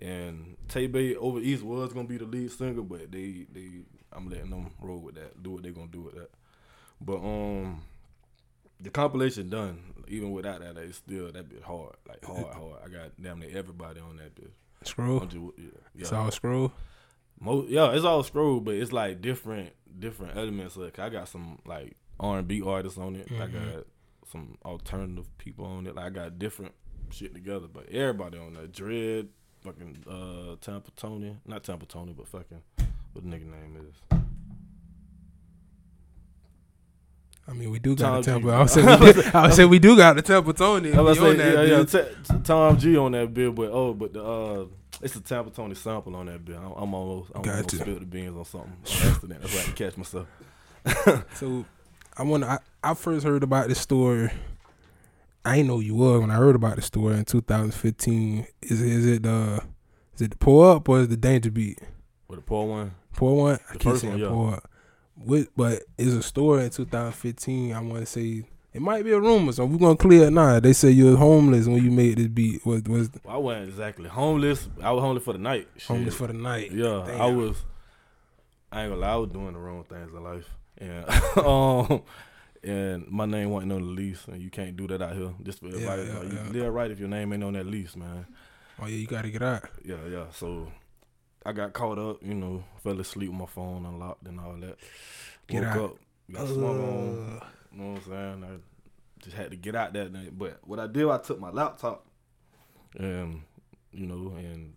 [0.00, 4.28] And Tay Bay Over East was gonna be the lead singer, but they they I'm
[4.28, 6.30] letting them roll with that, do what they're gonna do with that.
[7.00, 7.82] But um,
[8.80, 9.78] the compilation done.
[10.08, 12.78] Even without that, it's still that bit hard, like hard, hard.
[12.84, 14.50] I got damn near everybody on that bitch.
[14.84, 15.20] Scroll.
[15.20, 16.72] Just- yeah, It's all scroll.
[17.40, 20.76] Mo- yeah, it's all scroll, but it's like different different elements.
[20.76, 23.28] Like I got some like R and B artists on it.
[23.32, 23.86] I got
[24.30, 25.94] some alternative people on it.
[25.94, 26.72] Like I got different
[27.10, 28.72] shit together, but everybody on that.
[28.72, 29.28] Dread,
[29.64, 32.62] fucking uh Tampa Tony, not Tampa Tony, but fucking
[33.12, 34.18] what the nigga name is.
[37.48, 38.30] I mean, we do got Tom a G.
[38.30, 38.50] temple.
[38.52, 40.92] I would say we, did, I would say we do got a Tampa Tony.
[40.94, 41.84] I was He on that yeah, yeah.
[41.84, 44.64] T- T- Tom G on that bill, but oh, but the uh,
[45.00, 46.58] It's a Tampa Tony sample on that bill.
[46.58, 47.62] I'm, I'm almost I'm Gotcha.
[47.78, 49.40] gonna spill the beans on something on accident.
[49.42, 50.26] That's why I had catch myself.
[51.34, 51.64] So
[52.16, 52.50] I want to.
[52.50, 54.30] I, I first heard about this story.
[55.44, 58.46] I ain't know you were when I heard about the story in 2015.
[58.62, 59.60] Is is it the
[60.14, 61.80] is it the pour up or is it the danger beat?
[62.28, 63.58] With the Pour One, Pour one.
[63.68, 64.28] I The keep saying one, yeah.
[64.28, 64.62] pour.
[65.16, 67.72] With, but it's a story in 2015.
[67.74, 70.58] I want to say it might be a rumor, so we're gonna clear it now.
[70.58, 72.64] They say you was homeless when you made this beat.
[72.64, 74.68] Was was well, I wasn't exactly homeless.
[74.82, 75.68] I was homeless for the night.
[75.76, 75.86] Shit.
[75.86, 76.72] homeless for the night?
[76.72, 77.62] Yeah, I was.
[78.72, 80.48] I ain't gonna lie, I was doing the wrong things in life,
[80.78, 81.04] and
[81.46, 82.02] um,
[82.64, 85.34] and my name wasn't on the lease, and you can't do that out here.
[85.42, 86.44] Just for Yeah, yeah, like, yeah.
[86.46, 88.26] you live right if your name ain't on that lease, man.
[88.80, 89.68] Oh yeah, you gotta get out.
[89.84, 90.24] Yeah, yeah.
[90.32, 90.72] So
[91.44, 94.76] I got caught up, you know, fell asleep with my phone unlocked and all that.
[95.48, 95.84] Get Woke out.
[95.84, 95.96] up,
[96.32, 97.38] got smoked on.
[97.42, 98.44] Uh, You know what I'm saying?
[98.44, 100.36] I just had to get out that night.
[100.38, 102.04] But what I did, I took my laptop
[102.96, 103.42] and
[103.92, 104.74] you know, and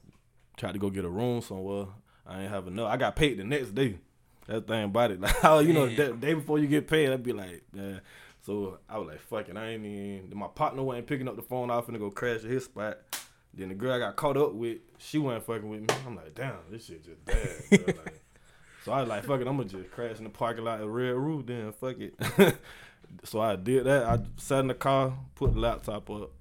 [0.57, 1.87] tried to go get a room somewhere.
[2.25, 2.89] I ain't have enough.
[2.89, 3.99] I got paid the next day.
[4.47, 5.19] That thing about it.
[5.21, 7.99] Like how you know, that day before you get paid, I'd be like, yeah.
[8.41, 11.41] So I was like, fuck it, I ain't even my partner wasn't picking up the
[11.41, 12.99] phone, I was finna go crash at his spot.
[13.55, 15.87] Then the girl I got caught up with, she wasn't fucking with me.
[16.05, 17.47] I'm like, damn, this shit just bad.
[17.71, 18.21] Like,
[18.83, 20.87] so I was like, fuck it, I'm gonna just crash in the parking lot at
[20.87, 22.15] Red Roof then, fuck it.
[23.23, 24.03] so I did that.
[24.03, 26.31] I sat in the car, put the laptop up,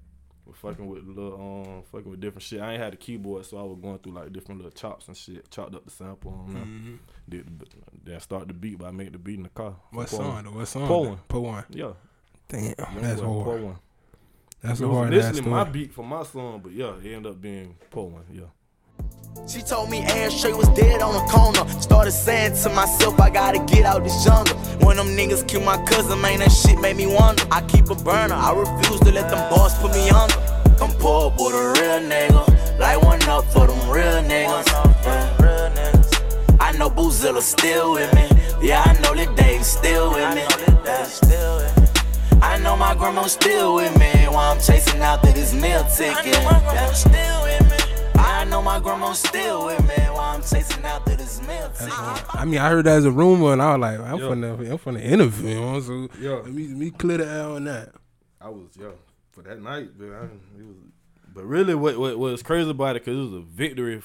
[0.45, 2.61] was fucking with little um fucking with different shit.
[2.61, 5.15] I ain't had the keyboard, so I was going through like different little chops and
[5.17, 5.49] shit.
[5.49, 6.63] Chopped up the sample on there.
[6.63, 6.99] mhm.
[7.27, 7.65] Did the,
[8.03, 9.75] then start the beat, but I made the beat in the car.
[9.91, 10.53] What song?
[10.53, 10.87] What song?
[11.29, 11.39] Though?
[11.39, 11.63] one.
[11.69, 11.93] Yeah,
[12.47, 13.77] Damn, that's hard.
[14.65, 14.69] One.
[14.69, 17.31] That's It a hard ass initially my beat for my song, but yeah, it ended
[17.31, 18.23] up being Pour one.
[18.31, 18.43] Yeah.
[19.47, 21.69] She told me Ashtray was dead on the corner.
[21.81, 24.55] Started saying to myself, I gotta get out this jungle.
[24.85, 27.43] When them niggas kill my cousin, man, that shit made me wonder.
[27.51, 30.35] I keep a burner, I refuse to let them boys put me under.
[30.77, 32.79] Come pull up with a real nigga.
[32.79, 34.65] Light one up for them real niggas.
[34.67, 36.57] Yeah.
[36.59, 38.27] I know Boozilla still with me.
[38.61, 41.84] Yeah, I know that Dave still with me.
[42.39, 42.45] Yeah.
[42.45, 46.33] I know my grandma's still with me while I'm chasing after this meal ticket.
[46.33, 46.93] Yeah.
[48.17, 52.35] I know my grandma's still with me while I'm chasing after this meal ticket.
[52.35, 54.49] I mean, I heard that as a rumor, and I was like, I'm from the
[54.53, 55.81] I'm finna interview him.
[55.81, 56.35] So Yeah.
[56.35, 57.89] let me, let me clear the air on that.
[58.41, 58.89] I was yeah
[59.31, 60.75] for that night, but I, it was.
[61.33, 64.01] But really, what what was crazy about it because it was a victory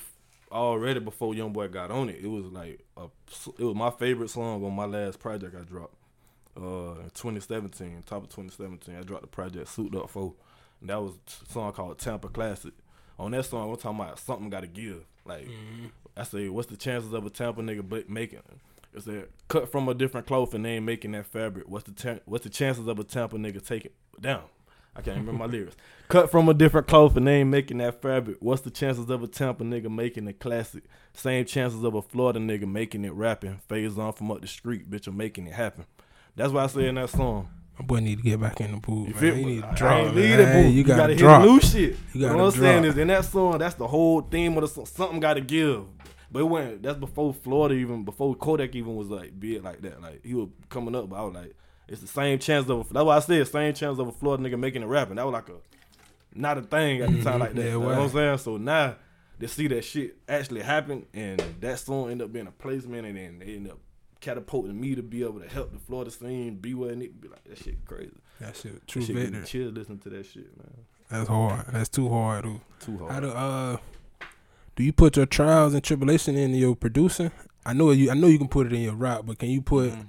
[0.51, 2.19] already before Young Boy got on it.
[2.23, 3.05] It was like a,
[3.59, 5.95] it was my favorite song on my last project I dropped,
[6.57, 8.97] uh, 2017, top of 2017.
[8.97, 10.35] I dropped the project "Suit Up For,"
[10.81, 11.15] and that was
[11.49, 12.73] a song called Tampa Classic.
[13.19, 15.05] On that song, we're talking about something got to give.
[15.25, 15.49] Like
[16.17, 18.41] I say, what's the chances of a Tampa nigga making?
[18.93, 21.69] It's a cut from a different cloth and they ain't making that fabric.
[21.69, 24.43] What's the ta- what's the chances of a Tampa nigga taking down?
[24.97, 25.77] I can't remember my lyrics.
[26.09, 28.39] Cut from a different cloth and they ain't making that fabric.
[28.41, 30.85] What's the chances of a Tampa nigga making a classic?
[31.15, 33.59] Same chances of a Florida nigga making it rapping.
[33.69, 35.85] Phase on from up the street, bitch, I'm making it happen.
[36.37, 37.49] That's what I say in that song.
[37.79, 39.09] My boy need to get back in the booth.
[39.09, 39.37] You man.
[39.37, 40.05] He need to drop.
[40.07, 40.15] man.
[40.15, 40.69] need it, Hey, boo.
[40.69, 41.43] You gotta, gotta drop.
[41.43, 41.73] hit new shit.
[41.73, 44.57] You You gotta know what I'm saying is in that song, that's the whole theme
[44.59, 44.87] of the song.
[44.87, 45.85] Something got to give.
[46.31, 46.83] But it went.
[46.83, 50.01] That's before Florida even before Kodak even was like big like that.
[50.01, 51.57] Like he was coming up, but I was like,
[51.89, 52.93] it's the same chance of.
[52.93, 55.17] That's why I said same chance of a Florida nigga making it rapping.
[55.17, 55.55] That was like a
[56.35, 57.41] not a thing at the time mm-hmm.
[57.41, 57.63] like that.
[57.63, 58.39] Yeah, you know what I'm saying?
[58.39, 58.97] So now
[59.39, 63.17] they see that shit actually happen, and that song end up being a placement, and
[63.17, 63.79] then they end up
[64.21, 67.13] catapulting me to be able to help the Florida scene be where it need to
[67.15, 67.29] be.
[67.29, 68.13] Like that shit crazy.
[68.41, 69.45] That shit, true That shit victory.
[69.47, 70.85] chills listening to that shit, man.
[71.11, 71.67] That's hard.
[71.73, 72.61] That's too hard, dude.
[72.81, 73.13] Too hard.
[73.13, 73.77] How do uh,
[74.77, 77.33] do you put your trials and tribulation in your producing?
[77.67, 78.11] I know you.
[78.11, 80.07] I know you can put it in your rap, but can you put Mhm.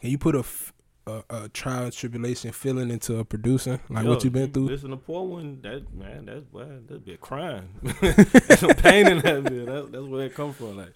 [0.00, 0.72] can you put a f-
[1.06, 4.66] a, a trial and tribulation feeling into a producing like what Yo, you been through?
[4.66, 5.60] Listen to Pour One.
[5.62, 7.70] That man, that's why that'd be a crime.
[8.00, 9.66] There's some pain in that bit.
[9.66, 10.76] That, that's where it come from.
[10.76, 10.92] Like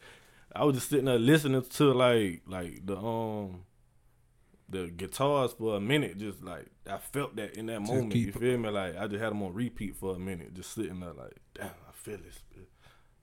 [0.56, 3.62] I was just sitting there listening to like like the um
[4.68, 6.18] the guitars for a minute.
[6.18, 8.14] Just like I felt that in that moment.
[8.14, 8.70] You feel me?
[8.70, 11.66] Like I just had them on repeat for a minute, just sitting there like, damn,
[11.66, 12.38] I feel this.
[12.54, 12.68] Bit.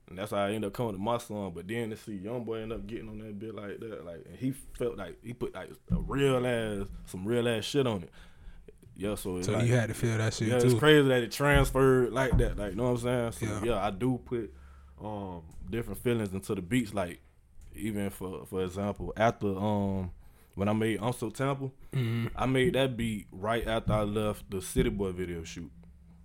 [0.08, 1.52] And that's how I ended up coming to my song.
[1.54, 4.24] But then to see Young Boy end up getting on that bit like that, like
[4.28, 8.02] and he felt like he put like a real ass, some real ass shit on
[8.02, 8.10] it.
[8.96, 10.66] Yeah, so so like, you had to feel that shit yeah, too.
[10.66, 12.56] it's crazy that it transferred like that.
[12.56, 13.32] Like, you know what I'm saying?
[13.32, 13.74] So Yeah.
[13.74, 14.54] yeah, I do put
[15.04, 16.94] um different feelings into the beats.
[16.94, 17.20] Like,
[17.74, 20.10] even for for example, after um
[20.54, 22.30] when I made I'm So Tampa, Mhm.
[22.36, 25.70] I made that beat right after I left the City Boy video shoot.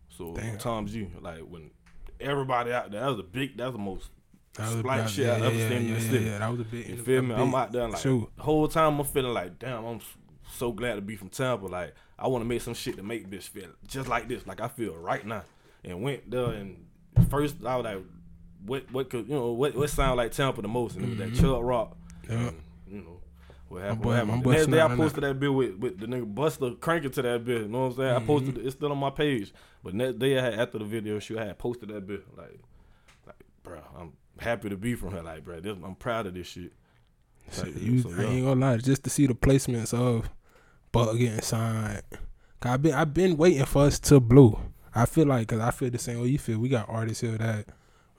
[0.09, 0.57] So Damn.
[0.57, 1.71] Tom G, like when
[2.19, 4.09] everybody out there, that was a big, that was the most
[4.55, 6.25] That was slight about- shit yeah, I ever yeah, seen in yeah, the yeah, city.
[6.25, 6.87] yeah, that was a big.
[6.89, 7.35] You a feel me?
[7.35, 8.29] I'm big out there like shoot.
[8.35, 9.99] the whole time I'm feeling like, damn, I'm
[10.51, 11.65] so glad to be from Tampa.
[11.65, 14.59] Like I want to make some shit to make this feel just like this, like
[14.61, 15.43] I feel right now.
[15.83, 16.85] And went there and
[17.29, 18.03] first I was like,
[18.65, 21.17] what what could you know what what sound like Tampa the most, and it was
[21.19, 21.95] that Chuck Rock.
[22.25, 22.31] Mm-hmm.
[22.33, 22.47] Yeah.
[22.49, 23.15] And, you know.
[23.69, 24.03] What happened?
[24.05, 24.45] What happened?
[24.47, 27.61] next day I posted that bill with, with the nigga Buster cranking to that bill.
[27.61, 28.15] You know what I'm saying?
[28.15, 28.61] I posted Mm-hmm.
[28.61, 28.65] it.
[28.65, 29.53] It's still on my page.
[29.83, 32.21] But next day I had after the video shoot, I had posted that bill.
[32.35, 32.59] Like,
[33.27, 35.21] like, bro, I'm happy to be from her.
[35.21, 36.73] Like, bro, this, I'm proud of this shit.
[37.59, 40.27] Like, You, so, I ain't gonna lie, just to see the placements of
[40.91, 42.01] Buck getting signed.
[42.63, 44.59] I've been I've been waiting for us to blow.
[44.95, 46.57] I feel like cause I feel the same way you feel.
[46.57, 47.67] We got artists here that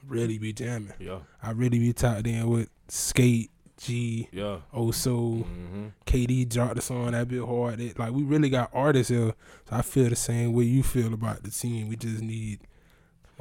[0.07, 0.93] really be jamming.
[0.99, 4.59] Yeah, I really be tapped in with Skate, G, yeah.
[4.73, 7.79] Oso, hmm KD dropped the song that bit hard.
[7.79, 9.33] It, like we really got artists here.
[9.69, 11.87] So I feel the same way you feel about the team.
[11.89, 12.59] We just need.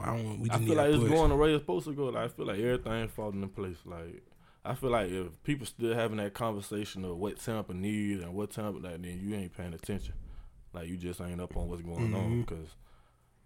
[0.03, 0.41] I don't.
[0.41, 1.11] We I feel need like it's push.
[1.11, 2.05] going the way it's supposed to go.
[2.07, 3.77] Like I feel like everything falling in place.
[3.85, 4.23] Like
[4.65, 8.51] I feel like if people still having that conversation of what Tampa needs and what
[8.51, 10.15] Tampa like, then you ain't paying attention.
[10.73, 12.47] Like you just ain't up on what's going on Mhm.
[12.47, 12.69] because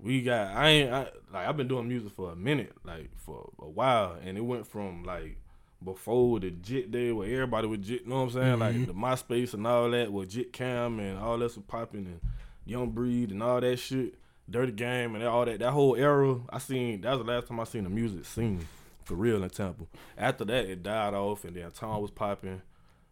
[0.05, 0.49] we got.
[0.55, 1.01] I ain't I,
[1.33, 4.67] like I've been doing music for a minute, like for a while, and it went
[4.67, 5.39] from like
[5.83, 8.03] before the Jit day where everybody was Jit.
[8.03, 8.57] You know what I'm saying?
[8.57, 8.61] Mhm.
[8.61, 12.21] Like the MySpace and all that with Jit Cam and all that was popping and
[12.67, 14.15] Young Breed and all that shit.
[14.49, 15.59] Dirty Game and all that.
[15.61, 17.01] That whole era, I seen.
[17.01, 18.67] That was the last time I seen the music scene
[19.05, 19.85] for real in Tampa.
[20.19, 22.61] After that, it died off, and then Tom was popping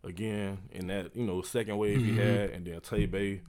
[0.04, 3.40] again in that you know second wave he had, and then Tay Bay,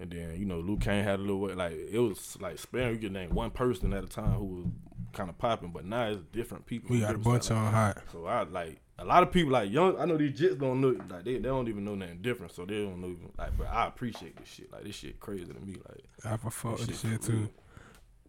[0.00, 1.54] and then you know Luke Kane had a little way.
[1.54, 2.94] Like it was like sparing.
[2.94, 4.66] You could name one person at a time who was
[5.12, 6.90] kind of popping, but now it's different people.
[6.90, 7.98] We got a bunch on hot.
[8.10, 9.98] So I like a lot of people like young.
[9.98, 12.52] I know these jits don't know like they, they don't even know nothing different.
[12.52, 13.56] So they don't know even like.
[13.56, 14.72] But I appreciate this shit.
[14.72, 15.76] Like this shit crazy to me.
[15.88, 17.50] Like I for fuck with This shit too.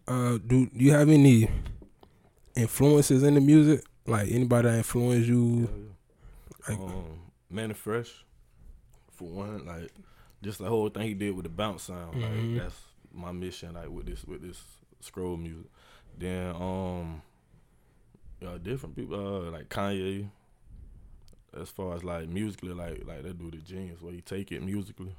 [0.08, 1.50] Uh, do do you have any
[2.56, 3.86] influences in the music?
[4.06, 5.70] Like anybody that influenced you?
[6.68, 8.24] Like, um, Mannie Fresh,
[9.16, 9.92] for one, like
[10.44, 12.54] just the whole thing he did with the bounce sound, Mhm.
[12.54, 12.80] like that's
[13.14, 14.62] my mission, like with this with this
[15.00, 15.70] scroll music.
[16.18, 17.22] Then um,
[18.42, 19.16] yeah, different people,
[19.48, 20.30] uh, like Kanye.
[21.54, 24.64] As far as like musically, like like that dude the genius, where he take it
[24.64, 25.14] musically,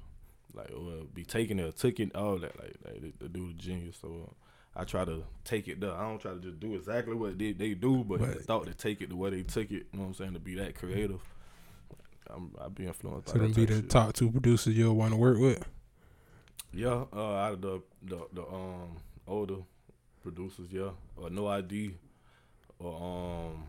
[0.54, 3.58] like or be taking it, or took it, all that, like like the, the dude
[3.58, 3.98] the genius.
[4.00, 4.28] So.
[4.30, 4.32] Uh,
[4.74, 5.92] I try to take it there.
[5.92, 8.66] I don't try to just do exactly what they, they do, but, But- the thought
[8.66, 9.84] to take it the way they took it.
[9.92, 10.32] You know what I'm saying?
[10.32, 11.20] To be that creative.
[12.30, 13.90] I'm, I'd be influenced by so that them be the shit.
[13.90, 15.64] top two producers you'll want to work with.
[16.72, 19.56] Yeah, uh, out of the the, the um older
[20.22, 21.94] producers, yeah, or No ID,
[22.78, 22.96] or
[23.52, 23.64] um,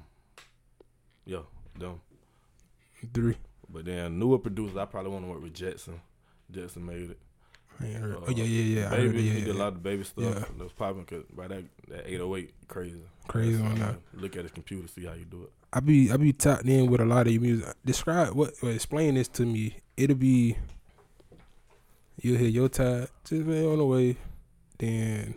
[1.25, 1.39] yeah,
[1.77, 1.99] them.
[3.13, 3.37] Three.
[3.69, 5.99] But then newer producers, I probably want to work with Jetson.
[6.51, 7.19] Jetsonmade it.
[7.81, 8.15] I ain't heard.
[8.15, 8.87] Uh, oh yeah, yeah, yeah.
[8.87, 10.23] I Baby, heard it, he yeah, did a lot of baby stuff.
[10.23, 10.33] Yeah.
[10.33, 13.01] That was popping cause by that that 808 crazy.
[13.27, 13.95] Crazy on that.
[14.13, 15.51] Look at his computer, see how you do it.
[15.71, 17.73] I be I be tapped in with a lot of your music.
[17.85, 19.77] Describe what explain this to me.
[19.97, 20.57] It'll be
[22.21, 24.17] you'll hear your tag just on the way,
[24.77, 25.35] then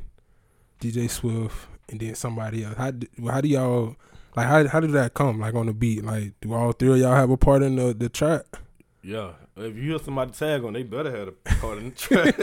[0.81, 2.77] DJ Swift, and then somebody else.
[2.77, 3.97] How do, how do y'all
[4.37, 6.05] like how how did that come like on the beat?
[6.05, 8.45] Like do all three of y'all have a part in the the track?
[9.07, 12.37] Yeah, if you hear somebody tag on, they better have a part in the track.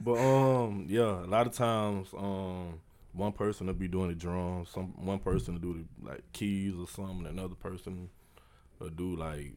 [0.00, 2.80] but um, yeah, a lot of times um,
[3.12, 6.74] one person will be doing the drums, some one person will do the like keys
[6.76, 8.10] or something, and another person
[8.80, 9.52] will do like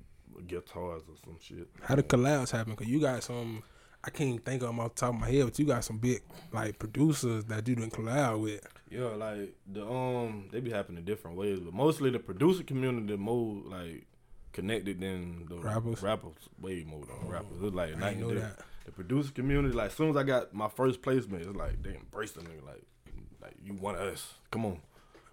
[0.45, 1.67] guitars or some shit.
[1.82, 2.76] How the collabs happen?
[2.76, 3.63] Cause you got some.
[4.04, 5.97] I can't think of them off the top of my head, but you got some
[5.97, 6.21] big
[6.52, 8.63] like producers that you done collab with.
[8.91, 13.63] Yeah, like the um, they be happening different ways, but mostly the producer community more
[13.65, 14.06] like
[14.58, 16.02] connected than the Rappers?
[16.02, 17.58] Rappers way more than rappers.
[17.62, 18.39] It's like I night know day.
[18.39, 18.60] that.
[18.86, 21.96] The producer community, like, as soon as I got my first placement, it's like they
[21.96, 22.84] embraced the nigga, like,
[23.41, 24.34] like you want us.
[24.50, 24.80] Come on.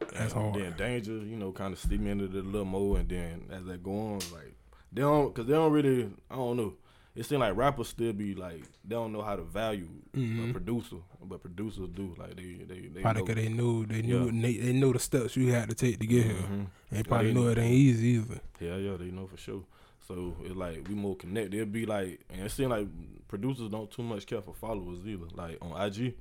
[0.00, 0.54] That's And hard.
[0.56, 3.64] Then danger, you know, kind of steep me into the little more, and then as
[3.64, 4.54] that go on, like
[4.92, 6.74] they don't, cause they don't really, I don't know.
[7.16, 10.50] It seems like rappers still be like they don't know how to value Mhm.
[10.50, 12.14] a producer, but producers do.
[12.18, 13.26] Like they, they, they Probably know.
[13.26, 14.42] because they knew they knew Yeah.
[14.42, 16.34] they, they knew the steps you had to take to get here.
[16.34, 16.66] Mhm.
[16.90, 18.40] They probably they- knew it ain't easy either.
[18.60, 19.62] Yeah, yeah, they know for sure.
[20.08, 21.54] So it's like we more connected.
[21.54, 22.88] It'd be like, and it seems like
[23.28, 25.26] producers don't too much care for followers either.
[25.34, 26.14] Like on IG,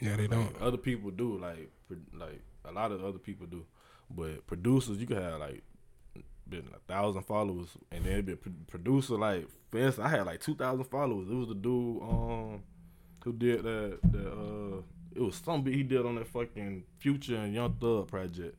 [0.00, 0.56] Yeah, they don't.
[0.60, 1.70] Other people do, like
[2.14, 3.64] like a lot of other people do,
[4.10, 5.62] but producers you could have like
[6.50, 8.36] been a thousand followers, and then it'd be a
[8.70, 11.28] producer like instance, I had like two thousand followers.
[11.30, 12.62] It was the dude um
[13.24, 14.82] who did that that uh
[15.14, 18.56] it was some beat he did on that fucking Future and Young Thug project.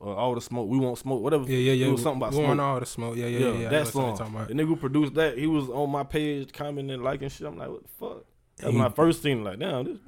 [0.00, 1.44] Or all the smoke, we won't smoke, whatever.
[1.44, 1.86] Yeah, yeah, yeah.
[1.86, 2.66] It was something about we want smoke.
[2.66, 3.16] all the smoke.
[3.16, 3.58] Yeah, yeah, Yeah, yeah.
[3.60, 3.68] yeah.
[3.68, 4.16] That song.
[4.18, 4.48] talking about.
[4.48, 7.46] The nigga who produced that, he was on my page commenting, liking shit.
[7.46, 8.24] I'm like, what the fuck?
[8.56, 9.98] That's when I first seen like, damn, this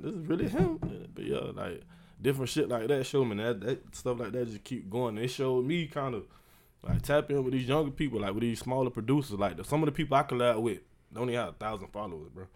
[0.00, 0.78] this is really him.
[1.14, 1.82] But yeah, like
[2.20, 5.18] different shit like that showed me that, that stuff like that just keep going.
[5.18, 6.24] It showed me kind of
[6.82, 9.38] like tap in with these younger people, like with these smaller producers.
[9.38, 10.80] Like the, some of the people I collab with
[11.16, 12.46] even have a thousand followers, bro.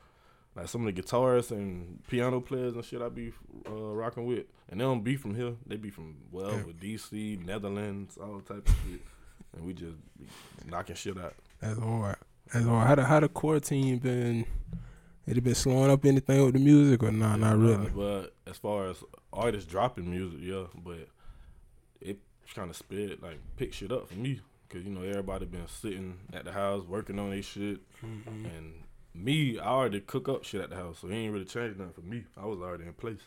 [0.55, 3.33] Like some of the guitarists and piano players and shit I be
[3.66, 5.55] uh, rocking with, and they don't be from here.
[5.66, 9.01] They be from wherever, DC, Netherlands, all type of shit,
[9.57, 10.27] and we just be
[10.70, 11.35] knocking shit out.
[11.61, 12.16] That's hard.
[12.53, 12.87] That's hard.
[12.87, 14.44] How the how the core team been?
[15.27, 17.89] It have been slowing up anything with the music or nah, not really.
[17.91, 18.97] But as far as
[19.33, 21.09] artists dropping music, yeah, but
[22.01, 22.19] it
[22.55, 26.19] kind of sped like pick shit up for me because you know everybody been sitting
[26.33, 28.47] at the house working on their shit, Mm-hmm.
[28.47, 28.73] and
[29.15, 31.93] me, I already cook up shit at the house, so it ain't really changed nothing
[31.93, 32.25] for me.
[32.37, 33.21] I was already in place.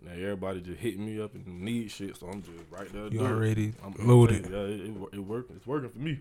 [0.00, 3.08] Now everybody just hitting me up and need shit, so I'm just right there.
[3.08, 4.46] You already I'm loaded.
[4.50, 5.56] Yeah, it, it, it working.
[5.56, 6.20] It's working for me.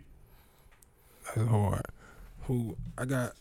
[1.35, 1.85] That's hard.
[2.47, 3.33] Who I got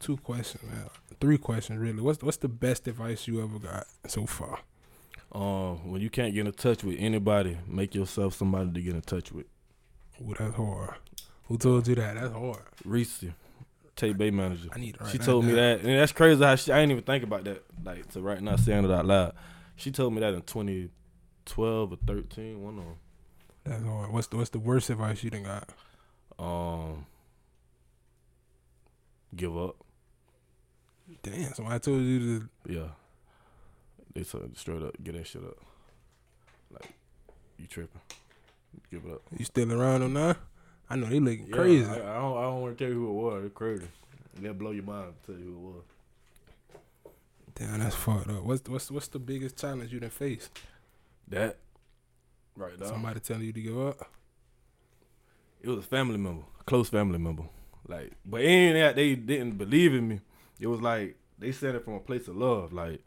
[0.00, 0.88] two questions, man.
[1.20, 2.00] Three questions really.
[2.00, 4.60] What's what's the best advice you ever got so far?
[5.32, 9.02] Um, when you can't get in touch with anybody, make yourself somebody to get in
[9.02, 9.46] touch with.
[10.22, 10.94] Ooh, that's hard.
[11.44, 12.14] Who told you that?
[12.14, 12.62] That's hard.
[12.84, 13.24] Reese,
[13.96, 14.68] Tay Bay manager.
[14.72, 16.42] I need She told me that, and that's crazy.
[16.42, 17.64] How she, I didn't even think about that.
[17.84, 19.34] Like to right now, saying it out loud.
[19.76, 22.62] She told me that in 2012 or 13.
[22.62, 22.96] One of them.
[23.64, 24.12] That's hard.
[24.12, 25.68] What's the what's the worst advice you done got?
[26.38, 27.06] Um,
[29.34, 29.76] give up.
[31.22, 32.88] Damn, somebody told you to Yeah,
[34.14, 35.56] they said straight up, get that shit up.
[36.70, 36.92] Like
[37.58, 38.00] you tripping?
[38.90, 39.22] Give it up.
[39.36, 40.36] you still around them now?
[40.90, 41.86] I know they looking Yeah, crazy.
[41.86, 42.38] I, I don't.
[42.38, 43.44] I don't want to tell you who it was.
[43.44, 43.88] It's crazy.
[44.40, 45.14] They'll blow your mind.
[45.26, 45.84] to Tell you who it was.
[47.54, 48.42] Damn, that's fucked up.
[48.44, 50.50] What's what's what's the biggest challenge you done faced?
[51.28, 51.58] That
[52.56, 52.86] right now.
[52.86, 54.10] Somebody telling you to give up?
[55.60, 57.44] it was a family member, a close family member.
[57.88, 60.20] Like, but ain't that they didn't believe in me.
[60.60, 63.00] It was like they said it from a place of love, like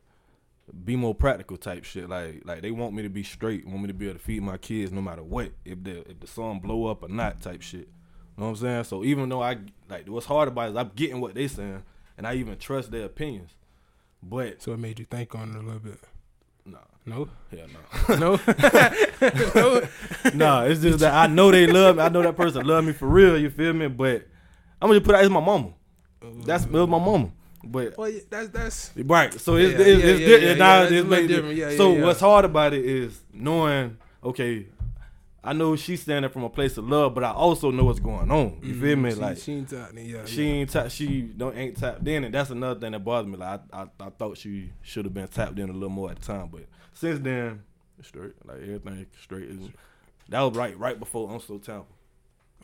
[0.86, 2.10] be more practical type shit.
[2.10, 4.42] Like, like they want me to be straight, want me to be able to feed
[4.42, 7.62] my kids no matter what, if the if the sun blow up or not, type
[7.62, 7.82] shit.
[8.38, 8.84] You know what I'm saying?
[8.86, 9.58] So even though I
[9.90, 11.84] like what's hard about it is I'm getting what they saying,
[12.18, 13.52] and I even trust their opinions.
[14.24, 16.00] But So it made you think on it a little bit.
[16.66, 17.28] nah, No?
[17.52, 17.68] hell
[18.08, 18.16] no.
[18.16, 18.36] No?
[20.34, 22.04] nah, it's just that I know they love me.
[22.04, 23.38] I know that person love me for real.
[23.38, 23.88] You feel me?
[23.88, 24.28] But
[24.82, 25.24] I'm gonna just put out.
[25.24, 25.74] It's my mama.
[26.46, 27.32] That's it was my mama.
[27.64, 30.54] But well, yeah, that's that's right, so it's Yeah, it's, yeah, it's, yeah, di- yeah,
[30.56, 31.56] now it's that's a little made- different.
[31.56, 33.98] Yeah, so what's hard about it is knowing.
[34.24, 34.68] Okay,
[35.44, 38.32] I know she's standing from a place of love, but I also know what's going
[38.32, 38.60] on.
[38.64, 39.10] You feel me?
[39.12, 39.20] Mm-hmm.
[39.20, 40.06] she, like she ain't talking.
[40.06, 40.54] Yeah, she yeah.
[40.54, 40.92] ain't tap.
[40.92, 43.38] She don't ain't tapped in, and that's another thing that bothers me.
[43.38, 46.20] Like I, I, I thought she should have been tapped in a little more at
[46.20, 47.62] the time, but since then,
[48.02, 48.34] straight.
[48.46, 49.50] Like everything straight.
[49.50, 49.70] Is,
[50.30, 51.60] that was right, right before I'm so.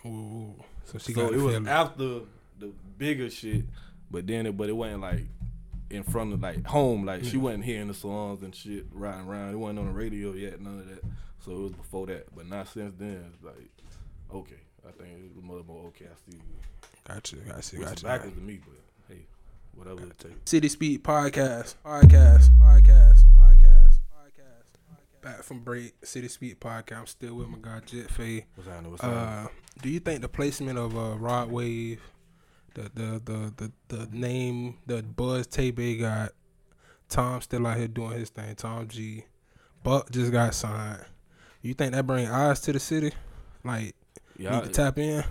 [0.08, 0.12] Ooh,
[0.60, 0.64] ooh.
[0.86, 1.68] So she so got it was feeling.
[1.68, 2.20] after
[2.60, 3.66] the bigger shit,
[4.10, 5.26] but then it, but it wasn't like
[5.90, 7.06] in front of like home.
[7.06, 7.32] Like Mm.
[7.32, 9.54] she wasn't hearing the songs and shit riding around.
[9.54, 11.04] It wasn't on the radio yet, none of that.
[11.46, 13.24] So it was before that, but not since then.
[13.34, 13.70] It's like
[14.34, 16.06] okay, I think it's a little more okay.
[16.06, 16.38] I see.
[17.08, 18.04] Gotcha, gotcha, Which is gotcha.
[18.06, 19.22] backwards to me, but hey,
[19.76, 20.36] whatever it takes.
[20.52, 23.17] City Speed Podcast, podcast, podcast, podcast, podcast.
[25.22, 27.00] Back from break, City Speed Podcast.
[27.00, 28.46] I'm still with my guy Jit Faye.
[28.56, 28.92] What's happening?
[28.92, 29.24] What's happening?
[29.24, 29.48] Uh,
[29.82, 32.02] do you think the placement of uh, Rod Wave,
[32.76, 36.32] the the the the, the name, the buzz Tay got,
[37.10, 38.56] Tom still out here doing his thing.
[38.56, 39.26] Tom G,
[39.84, 41.04] Buck just got signed.
[41.62, 43.12] You think that bring eyes to the city?
[43.64, 43.96] Like
[44.38, 45.24] yeah, need to tap in.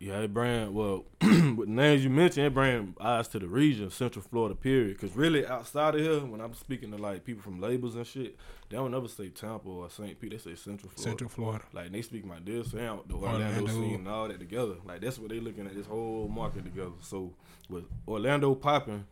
[0.00, 3.90] Yeah, it bring well with the names you mentioned, it bring eyes to the region,
[3.90, 4.98] Central Florida, period.
[4.98, 8.36] Because really, outside of here, when I'm speaking to like people from labels and shit,
[8.68, 10.18] they don't ever say Tampa or St.
[10.20, 10.32] Pete.
[10.32, 11.02] They say Central Florida.
[11.02, 11.64] Central Florida.
[11.72, 13.66] Like they speak my this and the Orlando, Orlando.
[13.66, 14.74] scene and all that together.
[14.84, 16.92] Like that's what they looking at this whole market together.
[17.00, 17.32] So
[17.68, 19.06] with Orlando popping,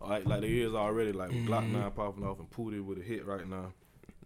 [0.00, 1.80] like like they is already like with Glokk mm-hmm.
[1.80, 3.72] nine popping off and Pootie with a hit right now.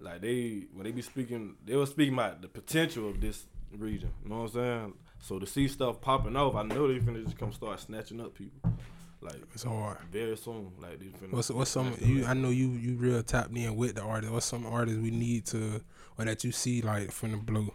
[0.01, 4.11] Like they when they be speaking, they were speaking about the potential of this region.
[4.23, 4.95] You know what I'm saying?
[5.21, 8.35] So to see stuff popping off, I know they finna just come start snatching up
[8.35, 8.73] people.
[9.21, 9.99] Like It's hard.
[10.13, 10.73] very soon.
[10.81, 11.33] Like they finna.
[11.33, 12.25] What's what's some you?
[12.25, 14.33] I know you you real tapped in with the artist.
[14.33, 15.81] What's some artists we need to
[16.19, 17.73] or that you see like from the blue?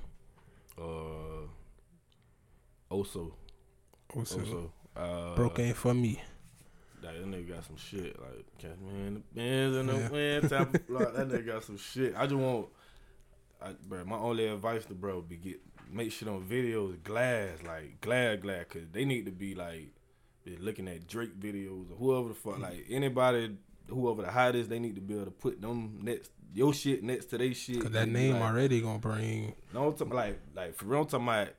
[0.78, 1.48] Uh,
[2.90, 3.36] also,
[4.16, 4.72] also.
[4.96, 6.22] Uh, broke ain't for me.
[7.02, 8.18] Like, that nigga got some shit.
[8.20, 11.64] Like, catch me in the bands and the wind type of like, That nigga got
[11.64, 12.14] some shit.
[12.16, 12.68] I just want,
[13.62, 15.60] I, bro, my only advice to bro be get
[15.92, 19.94] make shit on videos glass, like glad, glad, cause they need to be like
[20.44, 23.56] be looking at Drake videos or whoever the fuck, like anybody,
[23.88, 27.26] whoever the hottest, they need to be able to put them next your shit next
[27.26, 27.82] to their shit.
[27.82, 29.54] Cause that name like, already gonna bring.
[29.74, 31.50] no, I'm talking like like for real, I'm talking about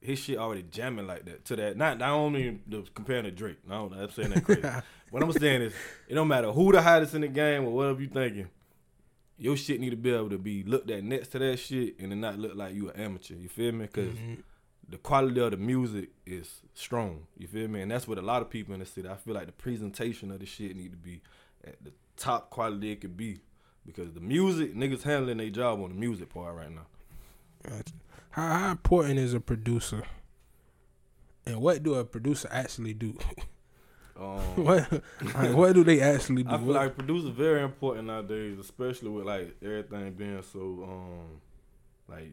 [0.00, 1.76] his shit already jamming like that to that.
[1.76, 3.58] Not not only the comparing to Drake.
[3.68, 4.62] No, I'm saying that crazy.
[5.10, 5.74] what I'm saying is,
[6.08, 8.48] it don't matter who the hottest in the game or whatever you thinking.
[9.40, 12.12] Your shit need to be able to be looked at next to that shit and
[12.12, 13.34] then not look like you an amateur.
[13.34, 13.86] You feel me?
[13.86, 14.34] Because mm-hmm.
[14.86, 17.26] the quality of the music is strong.
[17.38, 17.80] You feel me?
[17.80, 19.08] And that's what a lot of people in the city.
[19.08, 21.22] I feel like the presentation of the shit need to be
[21.64, 23.40] at the top quality it could be.
[23.86, 26.86] Because the music, niggas handling their job on the music part right now.
[27.66, 27.94] Gotcha.
[28.32, 30.04] How, how important is a producer?
[31.46, 33.16] And what do a producer actually do?
[34.20, 34.92] Um, what
[35.34, 36.50] like, what do they actually do?
[36.50, 41.40] I feel What- like producers very important nowadays, especially with like everything being so um
[42.08, 42.32] like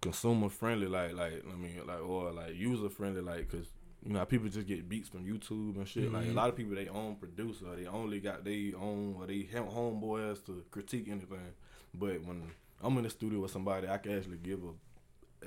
[0.00, 3.66] consumer friendly, like like I mean like or like user friendly, like because
[4.04, 6.12] you know people just get beats from YouTube and shit.
[6.12, 6.34] Like a Mhm.
[6.34, 10.44] lot of people they own producer, they only got they own or they have homeboys
[10.46, 11.52] to critique anything.
[11.94, 12.42] But when
[12.82, 14.72] I'm in the studio with somebody, I can actually give a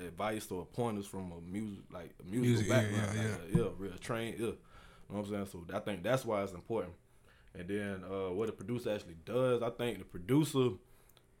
[0.06, 3.58] advice or pointers from a music like a musical Music, yeah, background, yeah, like a
[3.58, 4.52] ear, real trained ear.
[5.08, 5.64] You know what I'm saying?
[5.68, 6.94] So I think that's why it's important.
[7.54, 10.70] And then uh, what the producer actually does, I think the producer,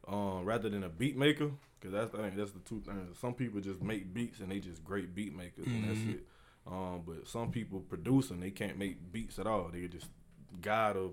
[0.06, 1.50] um, rather than a beat maker,
[1.80, 3.18] because that's I think that's the two things.
[3.18, 6.14] Some people just make beats and they just great beat makers and that's Mhm.
[6.14, 6.26] it.
[6.66, 9.68] Um, but some people produce and they can't make beats at all.
[9.72, 10.08] They just
[10.60, 11.10] guide a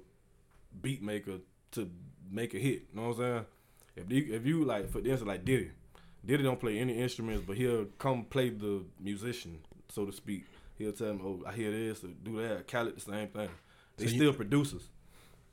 [0.81, 1.39] beat maker
[1.71, 1.89] to
[2.29, 2.87] make a hit.
[2.93, 3.45] You know what I'm saying?
[3.95, 5.71] If you, if you like for instance like Diddy,
[6.25, 10.43] Diddy don't play any instruments, but he'll come play the musician, so to speak.
[10.79, 13.49] He'll tell him, "Oh, I hear this, or do that." Khaled the same thing.
[13.97, 14.89] They So you- still producers.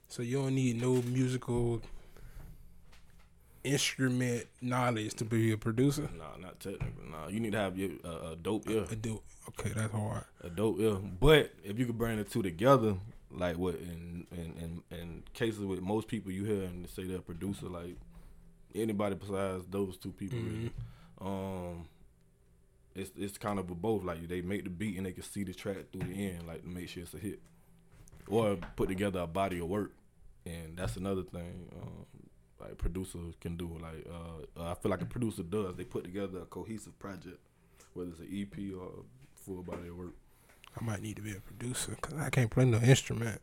[0.08, 1.82] So you don't need no musical
[3.64, 6.08] instrument knowledge to be a producer.
[6.16, 7.02] Nah, not technical.
[7.10, 9.20] Nah, you need to have your uh, a dope ear, I do.
[9.48, 10.24] Okay, that's hard.
[10.42, 10.96] a dope ear.
[11.20, 12.94] But if you could bring the two together,
[13.32, 17.18] like what in in in, in cases with most people you hear and say they're
[17.18, 17.96] a producer, like
[18.74, 20.70] anybody besides those two people, really.
[21.20, 21.88] um,
[22.96, 24.04] it's it's kind of a both.
[24.04, 26.62] Like they make the beat and they can see the track through the end, like
[26.62, 27.40] to make sure it's a hit,
[28.26, 29.92] or put together a body of work,
[30.44, 31.68] and that's another thing.
[31.80, 32.06] Um,
[32.60, 33.78] like producers can do.
[33.80, 35.76] Like uh, uh, I feel like a producer does.
[35.76, 37.38] They put together a cohesive project,
[37.94, 40.14] whether it's an EP or a full body of work.
[40.78, 43.40] I might need to be a producer because I can't play no instrument.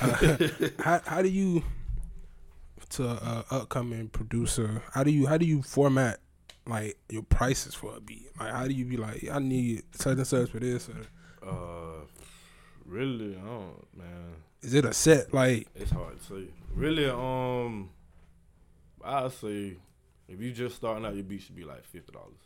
[0.00, 0.36] Uh,
[0.80, 1.62] how how do you
[2.90, 4.82] to a upcoming producer?
[4.92, 6.20] How do you how do you format
[6.66, 8.28] like your prices for a beat?
[8.38, 10.88] Like how do you be like I need such and such for this?
[10.88, 12.04] Or Uh,
[12.86, 14.34] really, I don't, man.
[14.62, 16.48] is it a set like It's hard to say.
[16.74, 17.90] Really, um,
[19.04, 19.76] I say
[20.28, 22.40] if you just starting out, your beat should be like fifty dollars,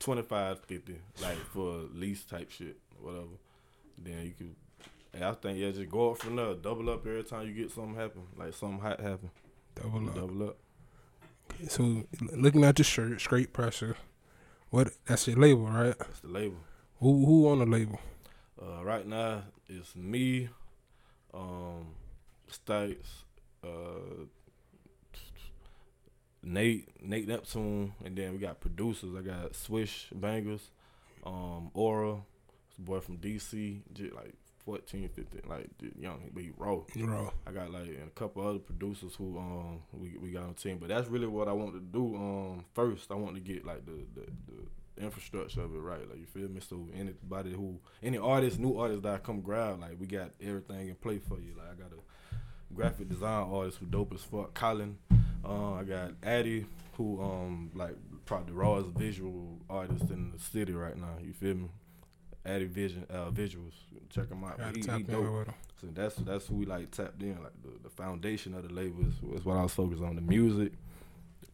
[0.00, 3.38] 25 50 like for lease type shit, whatever.
[3.98, 4.56] Then you can.
[5.14, 7.70] And I think yeah, just go up from there, double up every time you get
[7.70, 9.30] something happen, like something hot happen,
[9.74, 10.14] double up?
[10.14, 10.56] double up.
[11.68, 13.96] So looking at your shirt, straight pressure.
[14.70, 15.96] What that's your label, right?
[15.98, 16.58] That's the label.
[17.00, 18.00] Who who on the label?
[18.60, 20.48] Uh, right now it's me,
[21.34, 21.88] um,
[22.50, 23.24] Stites,
[23.64, 24.26] uh,
[26.42, 29.14] Nate, Nate Neptune, and then we got producers.
[29.16, 30.70] I got Swish Bangers,
[31.24, 32.18] um, Aura,
[32.78, 33.80] boy from DC,
[34.14, 34.34] like
[34.64, 36.78] 14, 15, like young, but he raw.
[36.96, 40.54] Bro, I got like and a couple other producers who um we we got on
[40.54, 42.14] team, but that's really what I want to do.
[42.14, 46.18] Um, first I want to get like the the, the infrastructure of it right, like
[46.18, 46.60] you feel me.
[46.60, 50.88] So anybody who any artist, new artist that I come grab, like we got everything
[50.88, 51.54] in play for you.
[51.56, 54.96] Like I got a graphic design artist who dope as fuck, Colin.
[55.44, 57.96] Uh, I got Addy who um like
[58.26, 61.16] probably the rawest visual artist in the city right now.
[61.20, 61.68] You feel me?
[62.44, 63.72] Addy Vision uh, visuals,
[64.10, 64.58] check them out.
[64.74, 65.48] He, tap he dope.
[65.80, 69.02] So that's that's who we like tapped in, like the, the foundation of the label
[69.06, 70.16] is, is what I was focused on.
[70.16, 70.72] The music,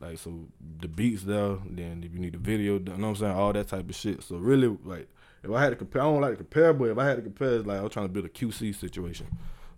[0.01, 0.47] like so
[0.81, 3.37] the beats there, then if you need the video, done, you know what I'm saying,
[3.37, 4.23] all that type of shit.
[4.23, 5.09] So really, like
[5.43, 7.23] if I had to compare, I don't like to compare, but if I had to
[7.23, 9.27] compare, it's like I was trying to build a QC situation.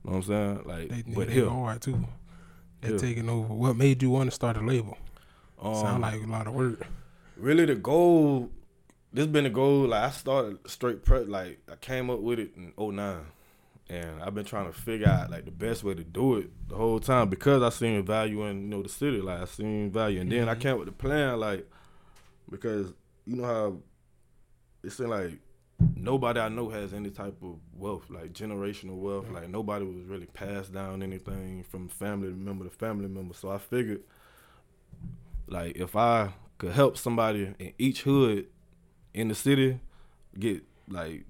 [0.04, 0.62] You know what I'm saying?
[0.64, 2.06] Like, They, but they here, hard too.
[2.80, 2.98] They're Here.
[2.98, 3.52] taking over.
[3.52, 4.96] What made you want to start a label?
[5.60, 6.86] um, Sound like a lot of work.
[7.36, 8.48] really the goal
[9.12, 12.52] this been a goal like i started straight prep like i came up with it
[12.56, 13.18] in 09
[13.88, 16.76] and i've been trying to figure out like the best way to do it the
[16.76, 20.20] whole time because i seen value in you know the city like i seen value.
[20.20, 20.60] And then i mm-hmm.
[20.60, 21.68] came up with the plan like
[22.50, 22.92] because
[23.26, 23.76] you know how
[24.82, 25.38] it seemed like
[25.96, 29.30] nobody i know has any type of wealth like generational wealth.
[29.30, 33.34] Like nobody was really passed down anything from family member to family member.
[33.34, 34.02] So i figured
[35.46, 38.46] like if I could help somebody in each hood
[39.14, 39.80] in the city
[40.38, 41.24] get like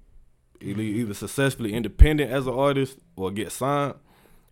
[0.61, 3.95] either, either successfully independent as an artist or get signed,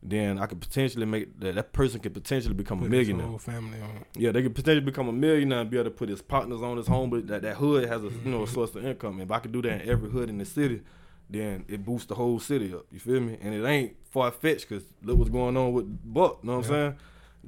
[0.02, 3.28] then I could potentially make that that person could potentially become a Put his millionaire.
[3.28, 4.06] whole family on.
[4.16, 6.78] Yeah, they could potentially become a millionaire and be able to put his partners on
[6.78, 8.32] his home, but that, that hood has a you Mm-hmm.
[8.32, 9.20] know a source of income.
[9.22, 10.82] If I could do that in every hood in the city,
[11.30, 12.86] then it boosts the whole city up.
[12.92, 13.38] You feel me?
[13.42, 16.40] And it ain't far fetched because look what's going on with Buck.
[16.44, 16.76] You know what Yeah.
[16.76, 16.96] I'm saying?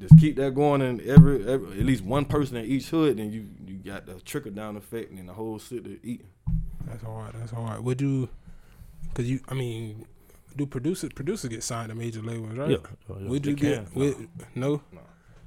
[0.02, 3.32] Just keep that going in every, every at least one person in each hood, then
[3.32, 6.28] you you got the trickle down effect and the whole city eating.
[6.86, 7.34] That's hard.
[7.36, 7.84] That's hard.
[7.84, 8.28] Would you?
[9.14, 10.06] Cause you, I mean,
[10.56, 12.80] do producers producers get signed to major labels, right?
[13.10, 13.28] Oh, yeah.
[13.30, 13.86] Would you get?
[13.94, 14.00] can.
[14.00, 14.82] Would, no.
[14.92, 15.02] No.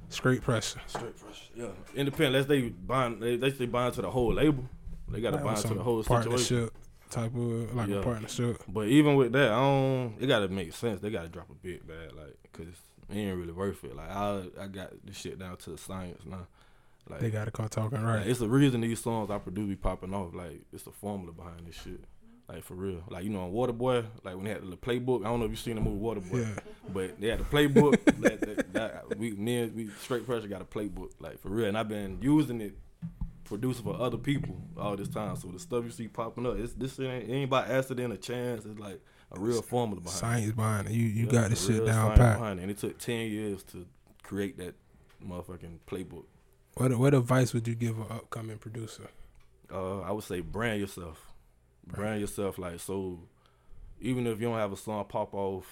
[0.09, 0.79] Straight pressure.
[0.87, 1.41] Straight pressure.
[1.55, 1.67] Yeah.
[1.95, 4.65] Independent, unless they bind, they, they say bind to the whole label.
[5.09, 6.29] They got to Like bind to some the whole situation.
[6.29, 6.73] partnership
[7.09, 7.95] type of like Yeah.
[7.97, 8.63] a partnership.
[8.67, 10.15] But even with that, I don't.
[10.19, 11.01] It got to make sense.
[11.01, 12.65] They got to drop a big bag, like, cause
[13.09, 13.95] it ain't really worth it.
[13.95, 16.47] Like I, I got this shit down to the science now.
[17.09, 18.27] Like, They got to come talking like, right.
[18.27, 20.33] it's the reason these songs I produce be popping off.
[20.33, 22.03] Like it's the formula behind this shit.
[22.47, 23.03] Like for real.
[23.09, 25.21] Like you know, on Waterboy, like when they had the playbook.
[25.21, 26.47] I don't know if you seen the movie Waterboy.
[26.47, 26.61] Yeah.
[26.91, 28.03] But they had the playbook.
[28.21, 31.67] that, that, that, we, me and we straight pressure got a playbook, like for real.
[31.67, 32.75] And I've been using it,
[33.43, 35.35] producing for other people all this time.
[35.35, 38.17] So the stuff you see popping up, it's this ain't, it ain't by accident or
[38.17, 38.65] chance.
[38.65, 39.01] It's like
[39.35, 40.19] a real formula behind it.
[40.19, 40.93] Science behind it.
[40.93, 42.37] You you Yeah, got the shit down pat.
[42.37, 42.63] behind it.
[42.63, 43.85] And it took ten years to
[44.23, 44.75] create that
[45.25, 46.25] motherfucking playbook.
[46.75, 49.07] What what advice would you give an upcoming producer?
[49.71, 51.31] Uh, I would say brand yourself.
[51.87, 53.19] Brand yourself like so.
[54.01, 55.65] Even if you don't have a song pop off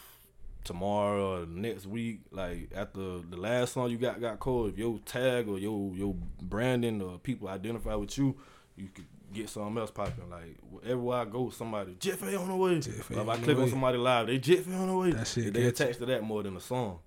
[0.63, 4.97] tomorrow or next week, like after the last song you got got cold, if your
[5.05, 8.35] tag or your your branding or people identify with you,
[8.77, 10.29] you could get something else popping.
[10.29, 12.79] Like everywhere I go, somebody Jit Faye on the way.
[12.79, 13.69] Jit Faye Like, if on I the click on way.
[13.69, 15.11] somebody live, they Jit Faye on the way.
[15.11, 15.67] That shit they catchy.
[15.83, 16.99] attached to that more than a song.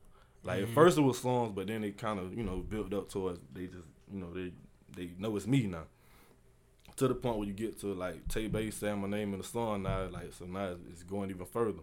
[0.43, 0.69] Like Mm-hmm.
[0.71, 3.41] at first it was songs, but then it kind of you know built up towards
[3.53, 4.53] they just you know they
[4.97, 5.85] they know it's me now
[6.97, 9.45] to the point where you get to like Tay Bay saying my name in the
[9.47, 11.83] song now, like so now it's going even further.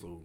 [0.00, 0.20] So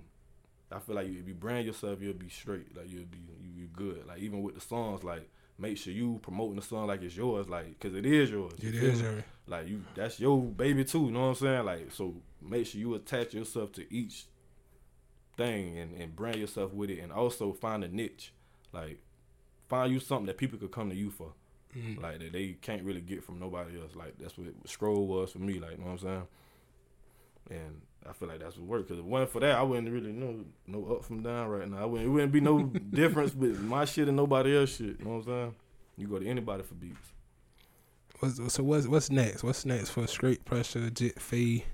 [0.71, 2.75] I feel like if you brand yourself, you'll be straight.
[2.77, 4.05] Like you'll be you you good.
[4.07, 7.49] Like even with the songs, like make sure you promoting the song like it's yours,
[7.49, 8.53] like because it is yours.
[8.59, 9.23] you It feel is me?
[9.49, 11.05] Like you that's your baby too.
[11.05, 11.65] You know what I'm saying?
[11.65, 14.25] Like so make sure you attach yourself to each
[15.37, 18.33] thing and, and brand yourself with it, and also find a niche.
[18.71, 18.99] Like
[19.67, 21.33] find you something that people could come to you for
[21.77, 22.01] Mm.
[22.01, 23.95] like that they can't really get from nobody else.
[23.95, 25.59] Like that's what scroll was for me.
[25.59, 26.27] Like you know what I'm saying.
[27.51, 28.87] And I feel like that's what worked.
[28.89, 31.69] Cause if it wasn't for that, I wouldn't really know no up from down right
[31.69, 31.77] now.
[31.83, 34.97] I wouldn't, it wouldn't be no difference with my shit and nobody else shit.
[34.99, 35.55] You know what I'm saying?
[35.97, 37.11] You go to anybody for beats.
[38.19, 39.43] What's, so what's what's next?
[39.43, 41.65] What's next for straight pressure, Jit Faye?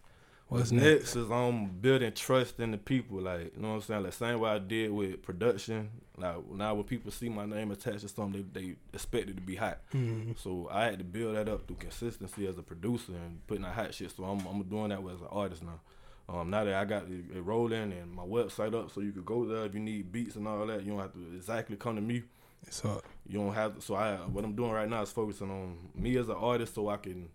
[0.48, 0.86] What's next?
[0.86, 3.22] next is on building trust in the people.
[3.22, 4.04] Like you know what I'm saying.
[4.04, 5.90] Like same way I did with production.
[6.18, 9.42] Like now when people see my name attached to something, they, they expect it to
[9.42, 9.80] be hot.
[9.94, 10.38] Mhm.
[10.38, 13.74] So I had to build that up through consistency as a producer and putting out
[13.74, 14.14] hot shit.
[14.16, 15.80] So I'm I'm doing that as an artist now.
[16.28, 19.46] Um, now that I got it rolling and my website up, so you could go
[19.46, 20.84] there if you need beats and all that.
[20.84, 22.24] You don't have to exactly come to me.
[22.68, 23.04] It's up.
[23.28, 23.76] You don't have.
[23.80, 26.90] So I what I'm doing right now is focusing on me as an artist, so
[26.90, 27.30] I can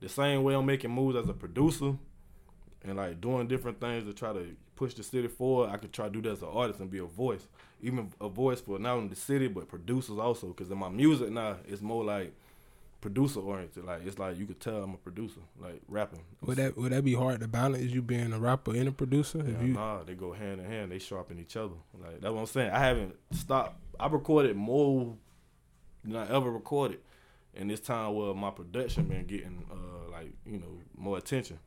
[0.00, 1.94] the same way I'm making moves as a producer
[2.84, 5.70] and like doing different things to try to push the city forward.
[5.70, 7.46] I could try to do that as an artist and be a voice,
[7.82, 10.48] even a voice for not only the city but producers also.
[10.48, 12.32] Because in my music now, it's more like
[13.00, 13.84] producer oriented.
[13.84, 16.22] Like it's like you could tell I'm a producer, like rapping.
[16.42, 19.40] Would that would that be hard to balance you being a rapper and a producer?
[19.40, 20.92] If Yeah, you nah, they go hand in hand.
[20.92, 21.74] They sharpen each other.
[22.00, 22.70] Like that's what I'm saying.
[22.70, 23.76] I haven't stopped.
[24.00, 25.14] I recorded more
[26.04, 27.00] than I ever recorded,
[27.54, 31.58] in this time where my production been getting uh like you know more attention.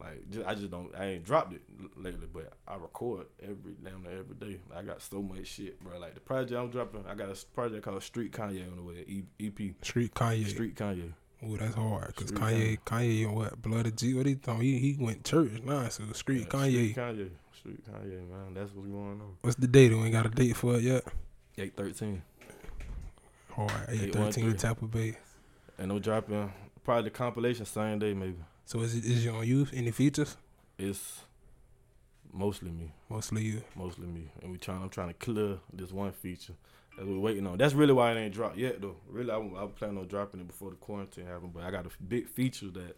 [0.00, 0.90] Like just, I just don't.
[0.96, 1.60] I ain't dropped it
[1.96, 4.58] lately, but I record every damn near every day.
[4.74, 5.98] I got so much shit, bro.
[5.98, 9.24] Like the project I'm dropping, I got a project called Street Kanye on the way.
[9.38, 11.12] EP street Kanye, Street Kanye.
[11.44, 14.60] oh that's hard because Street Kanye Kanye and what blood of G what he thought
[14.62, 16.90] he he went church nah so street Yeah, Kanye.
[16.92, 17.30] Street Kanye.
[17.58, 18.54] Street Kanye, man.
[18.54, 19.36] That's what's going on.
[19.42, 19.92] What's the date?
[19.92, 21.04] We ain't got a date for it yet.
[21.58, 22.22] Eight thirteen.
[23.56, 24.12] Oh, Hard eight 813.
[24.44, 25.16] thirteen Tampa Bay.
[25.78, 26.52] And I'm dropping
[26.84, 28.36] probably the compilation same day maybe.
[28.64, 29.66] So is it is you on you?
[29.74, 30.36] Any features?
[30.78, 31.20] It's
[32.32, 33.62] mostly me, Mostly you.
[33.74, 34.82] mostly me, and we trying.
[34.82, 36.54] I'm trying to clear this one feature
[36.96, 37.58] that we're waiting on.
[37.58, 38.96] That's really why it ain't dropped yet, though.
[39.08, 41.90] Really, I, I planning on dropping it before the quarantine happened, but I got a
[42.02, 42.96] big feature that,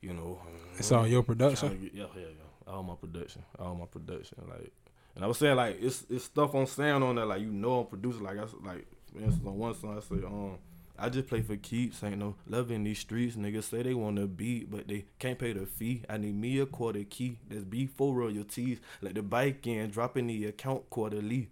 [0.00, 0.40] you know,
[0.78, 1.78] It's all your production.
[1.80, 2.72] get- yeah, yeah, yeah.
[2.72, 4.72] All my production, all my production, like.
[5.18, 7.80] And I was saying like it's it's stuff on sound on there like you know
[7.80, 10.58] I'm producing like I like for instance on one song I say um
[10.96, 13.34] I just play for keeps ain't no love in these streets.
[13.34, 16.04] Niggas say they want to beat but they can't pay the fee.
[16.08, 18.78] I need me a quarter key that's before royalties.
[19.02, 21.50] Let the bike in drop in the account quarterly.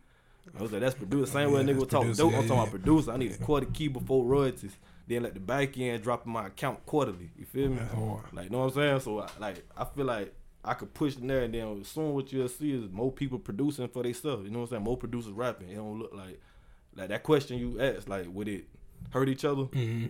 [0.56, 2.48] I was like that's producer same way a Yeah, nigga talk dope yeah, I'm talking
[2.48, 2.54] yeah.
[2.54, 4.76] about producer I need a quarter key before royalties.
[5.08, 7.30] Then let the back end drop in my account quarterly.
[7.36, 7.80] You feel me?
[8.32, 9.00] Like, know what I'm saying?
[9.00, 10.32] So, I- like, I feel like
[10.66, 13.88] I could push in there, and then soon what you'll see is more people producing
[13.88, 14.44] for themselves.
[14.44, 14.82] You know what I'm saying?
[14.82, 15.68] More producers rapping.
[15.70, 16.40] It don't look like
[16.96, 18.08] like that question you asked.
[18.08, 18.64] Like, would it
[19.10, 19.64] hurt each other?
[19.64, 20.06] hmm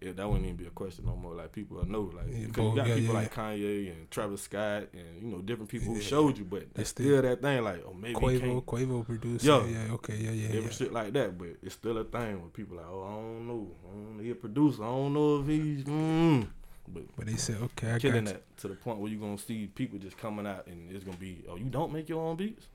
[0.00, 1.34] Yeah, that wouldn't even be a question no more.
[1.34, 4.42] Like people know, like Yeah, boy, you got yeah, people yeah, like Kanye and Travis
[4.42, 7.62] Scott and you know different people who showed you, but it's still- that thing.
[7.62, 9.44] Like, oh maybe Quavo, Quavo produced.
[9.44, 9.64] Yeah.
[9.64, 9.92] Yeah.
[9.94, 12.86] okay, yeah, yeah, different shit like that, but it's still a thing where people like,
[12.90, 15.84] oh, I don't know, I don't know, he a producer, I don't know if he's,
[15.84, 16.48] mm.
[16.88, 19.66] But But they said, okay, I killing that to the point where you're gonna see
[19.66, 22.66] people just coming out and it's gonna be, oh, you don't make your own beats,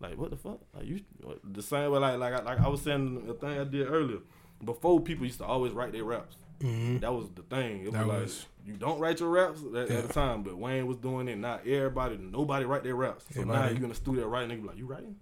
[0.00, 1.00] like what the fuck, like you
[1.44, 4.18] the same way, like like I, like I was saying the thing I did earlier.
[4.64, 6.36] Before people used to always write their raps.
[6.60, 7.86] hmm That was the thing.
[7.86, 9.96] It That was like was- you don't write your raps at, Yeah.
[9.98, 11.36] at the time, but Wayne was doing it.
[11.36, 13.24] Not everybody, nobody write their raps.
[13.34, 15.16] So now Everybody- you in the studio writing, they be like, "You writing?"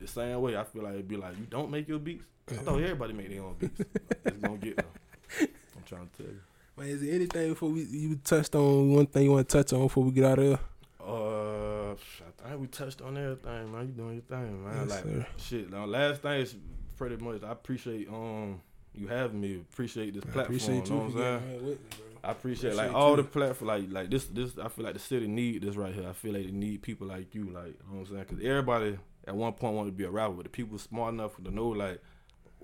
[0.00, 2.54] The same way, I feel like it'd be like, "You don't make your beats." I
[2.54, 3.80] thought everybody make their own beats.
[4.24, 5.48] it's gonna get there.
[5.76, 6.40] I'm trying to tell you.
[6.76, 9.72] Man, is there anything before we you touched on one thing you want to touch
[9.72, 10.58] on before we get out of here?
[11.00, 13.86] Uh, I think we touched on everything, man.
[13.86, 14.76] You doing your thing, man.
[14.88, 15.26] Yes, like sir.
[15.36, 15.70] shit.
[15.70, 16.56] Now, last thing is
[16.96, 17.42] pretty much.
[17.44, 18.60] I appreciate um
[18.94, 19.56] you having me.
[19.56, 20.44] Appreciate this I platform.
[20.46, 21.40] appreciate know what I'm saying?
[21.40, 21.78] getting on with me.
[22.24, 23.16] I appreciate, like Appreciate all you.
[23.18, 24.58] the platform, like like this this.
[24.58, 26.08] I feel like the city need this right here.
[26.08, 28.24] I feel like they need people like you, like you know what I'm saying?
[28.28, 28.98] Because everybody
[29.28, 31.68] at one point wanted to be a rapper, but the people smart enough to know
[31.68, 32.00] like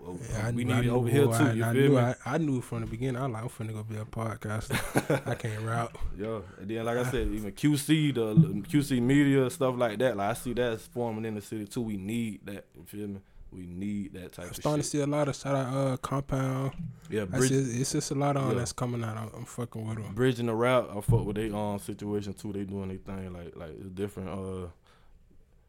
[0.02, 1.30] Yeah, I we knew- need it over here too.
[1.32, 1.98] I, You I feel knew, me?
[1.98, 3.20] I, I knew from the beginning.
[3.20, 5.26] I like, I'm finna go be a podcaster.
[5.26, 5.96] I can't rap.
[6.18, 10.16] Yeah, and then like I said, even QC, the QC media stuff like that.
[10.16, 11.82] Like I see that's forming in the city too.
[11.82, 12.64] We need that.
[12.76, 13.20] You feel me?
[13.52, 14.90] We need that type I'm of starting shit.
[14.92, 16.70] to see a lot of shout out uh compound.
[17.10, 18.58] yeah, bridge, see, it's just a lot on Yeah.
[18.58, 19.16] that's coming out.
[19.16, 20.14] I'm, I'm fucking with them.
[20.14, 20.88] bridging the route.
[20.96, 22.52] I fuck with they um situation too.
[22.52, 24.28] They doing their thing like like it's different.
[24.28, 24.68] Uh,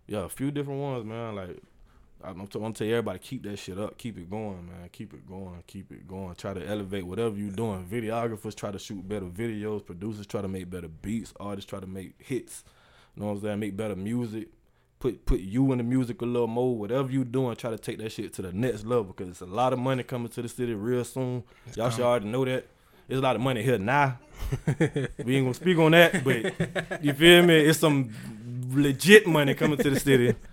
[0.08, 1.36] yeah, a few different ones, man.
[1.36, 1.58] Like
[2.24, 4.90] I'm t- I'm tell everybody keep that shit up, keep it going, man.
[4.92, 6.36] Keep it going, keep it going.
[6.36, 7.86] Try to elevate whatever you're doing.
[7.86, 9.86] Videographers try to shoot better videos.
[9.86, 11.34] Producers try to make better beats.
[11.40, 12.64] Artists try to make hits.
[13.16, 13.60] You know what I'm saying?
[13.60, 14.50] Make better music.
[15.00, 16.76] Put put you in the music a little more.
[16.76, 19.46] Whatever you doing, try to take that shit to the next level because it's a
[19.46, 21.44] lot of money coming to the city real soon.
[21.76, 22.68] Y'all should already know that.
[23.08, 24.20] There's a lot of money here now.
[24.68, 27.58] we ain't gonna speak on that, but you feel me?
[27.60, 28.12] It's some
[28.74, 30.36] legit money coming to the city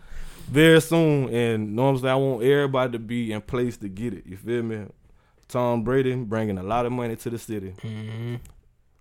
[0.49, 1.29] very soon.
[1.35, 2.13] And know what I'm saying?
[2.13, 4.27] I want everybody to be in place to get it.
[4.27, 4.87] You feel me?
[5.49, 7.71] Tom Brady bringing a lot of money to the city.
[7.81, 8.35] hmm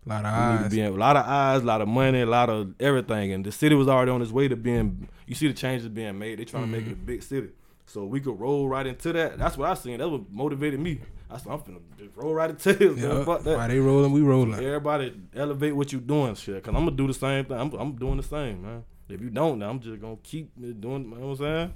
[0.06, 0.96] A lot of We need to eyes.
[0.96, 3.34] a lot of eyes, a lot of money, a lot of everything.
[3.34, 5.10] And the city was already on its way to being.
[5.26, 6.40] You see the changes being made.
[6.40, 7.50] They're trying to make it a big city.
[7.86, 9.38] So we could roll right into that.
[9.38, 9.98] That's what I seen.
[9.98, 11.00] That's what motivated me.
[11.30, 12.98] I said, I'm finna just roll right into this.
[13.00, 13.24] Yeah.
[13.26, 13.58] Fuck that.
[13.58, 14.54] While they rolling, we rolling.
[14.54, 16.64] Everybody elevate what you doing, shit.
[16.64, 17.58] Cause I'm gonna do the same thing.
[17.60, 18.84] I'm, I'm doing the same, man.
[19.10, 21.04] If you don't, then I'm just gonna keep doing.
[21.04, 21.74] You know what I'm saying?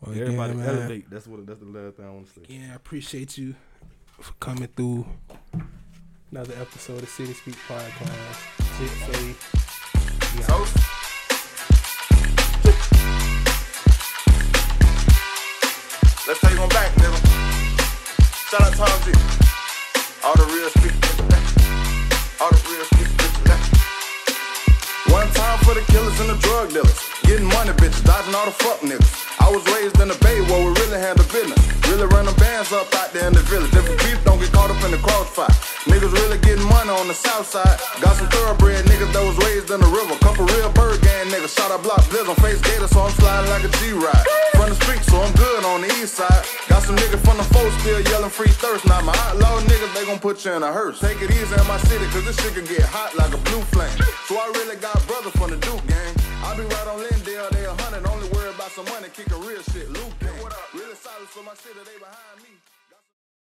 [0.00, 1.10] Well, Everybody man, elevate.
[1.10, 1.46] That's what.
[1.46, 2.42] That's the last thing I want to say.
[2.42, 3.54] Again, I appreciate you
[4.18, 5.06] for coming through
[6.32, 8.38] another episode of City Speak Podcast.
[8.78, 9.34] Shit say.
[10.36, 10.68] we out.
[16.26, 17.18] Let's take one back, nigga.
[18.50, 19.12] Shout out Tom G.
[20.24, 21.09] All the real street
[25.90, 27.09] killers and the drug dealers.
[27.30, 29.06] Getting money, bitches, dodging all the fuck niggas.
[29.38, 31.62] I was raised in the bay where we really handle business.
[31.86, 33.70] Really run them bands up out there in the village.
[33.70, 35.46] If we beef, don't get caught up in the crossfire.
[35.86, 37.78] Niggas really getting money on the south side.
[38.02, 40.18] Got some thoroughbred niggas that was raised in the river.
[40.18, 41.54] Couple real bird gang niggas.
[41.54, 44.26] Shot a block blizz on face gator, so I'm sliding like a G-Ride.
[44.58, 46.42] From the street, so I'm good on the east side.
[46.66, 48.90] Got some niggas from the folks still yelling free thirst.
[48.90, 50.98] Now my outlaw niggas, they gon' put you in a hearse.
[50.98, 53.62] Take it easy in my city, cause this shit can get hot like a blue
[53.70, 53.94] flame.
[54.26, 56.10] So I really got brothers from the Duke gang.
[56.42, 56.98] I be right on
[58.84, 59.92] some money, kick a real shit.
[59.92, 60.34] Gang.
[60.74, 62.59] Really solid, so my city, they behind me.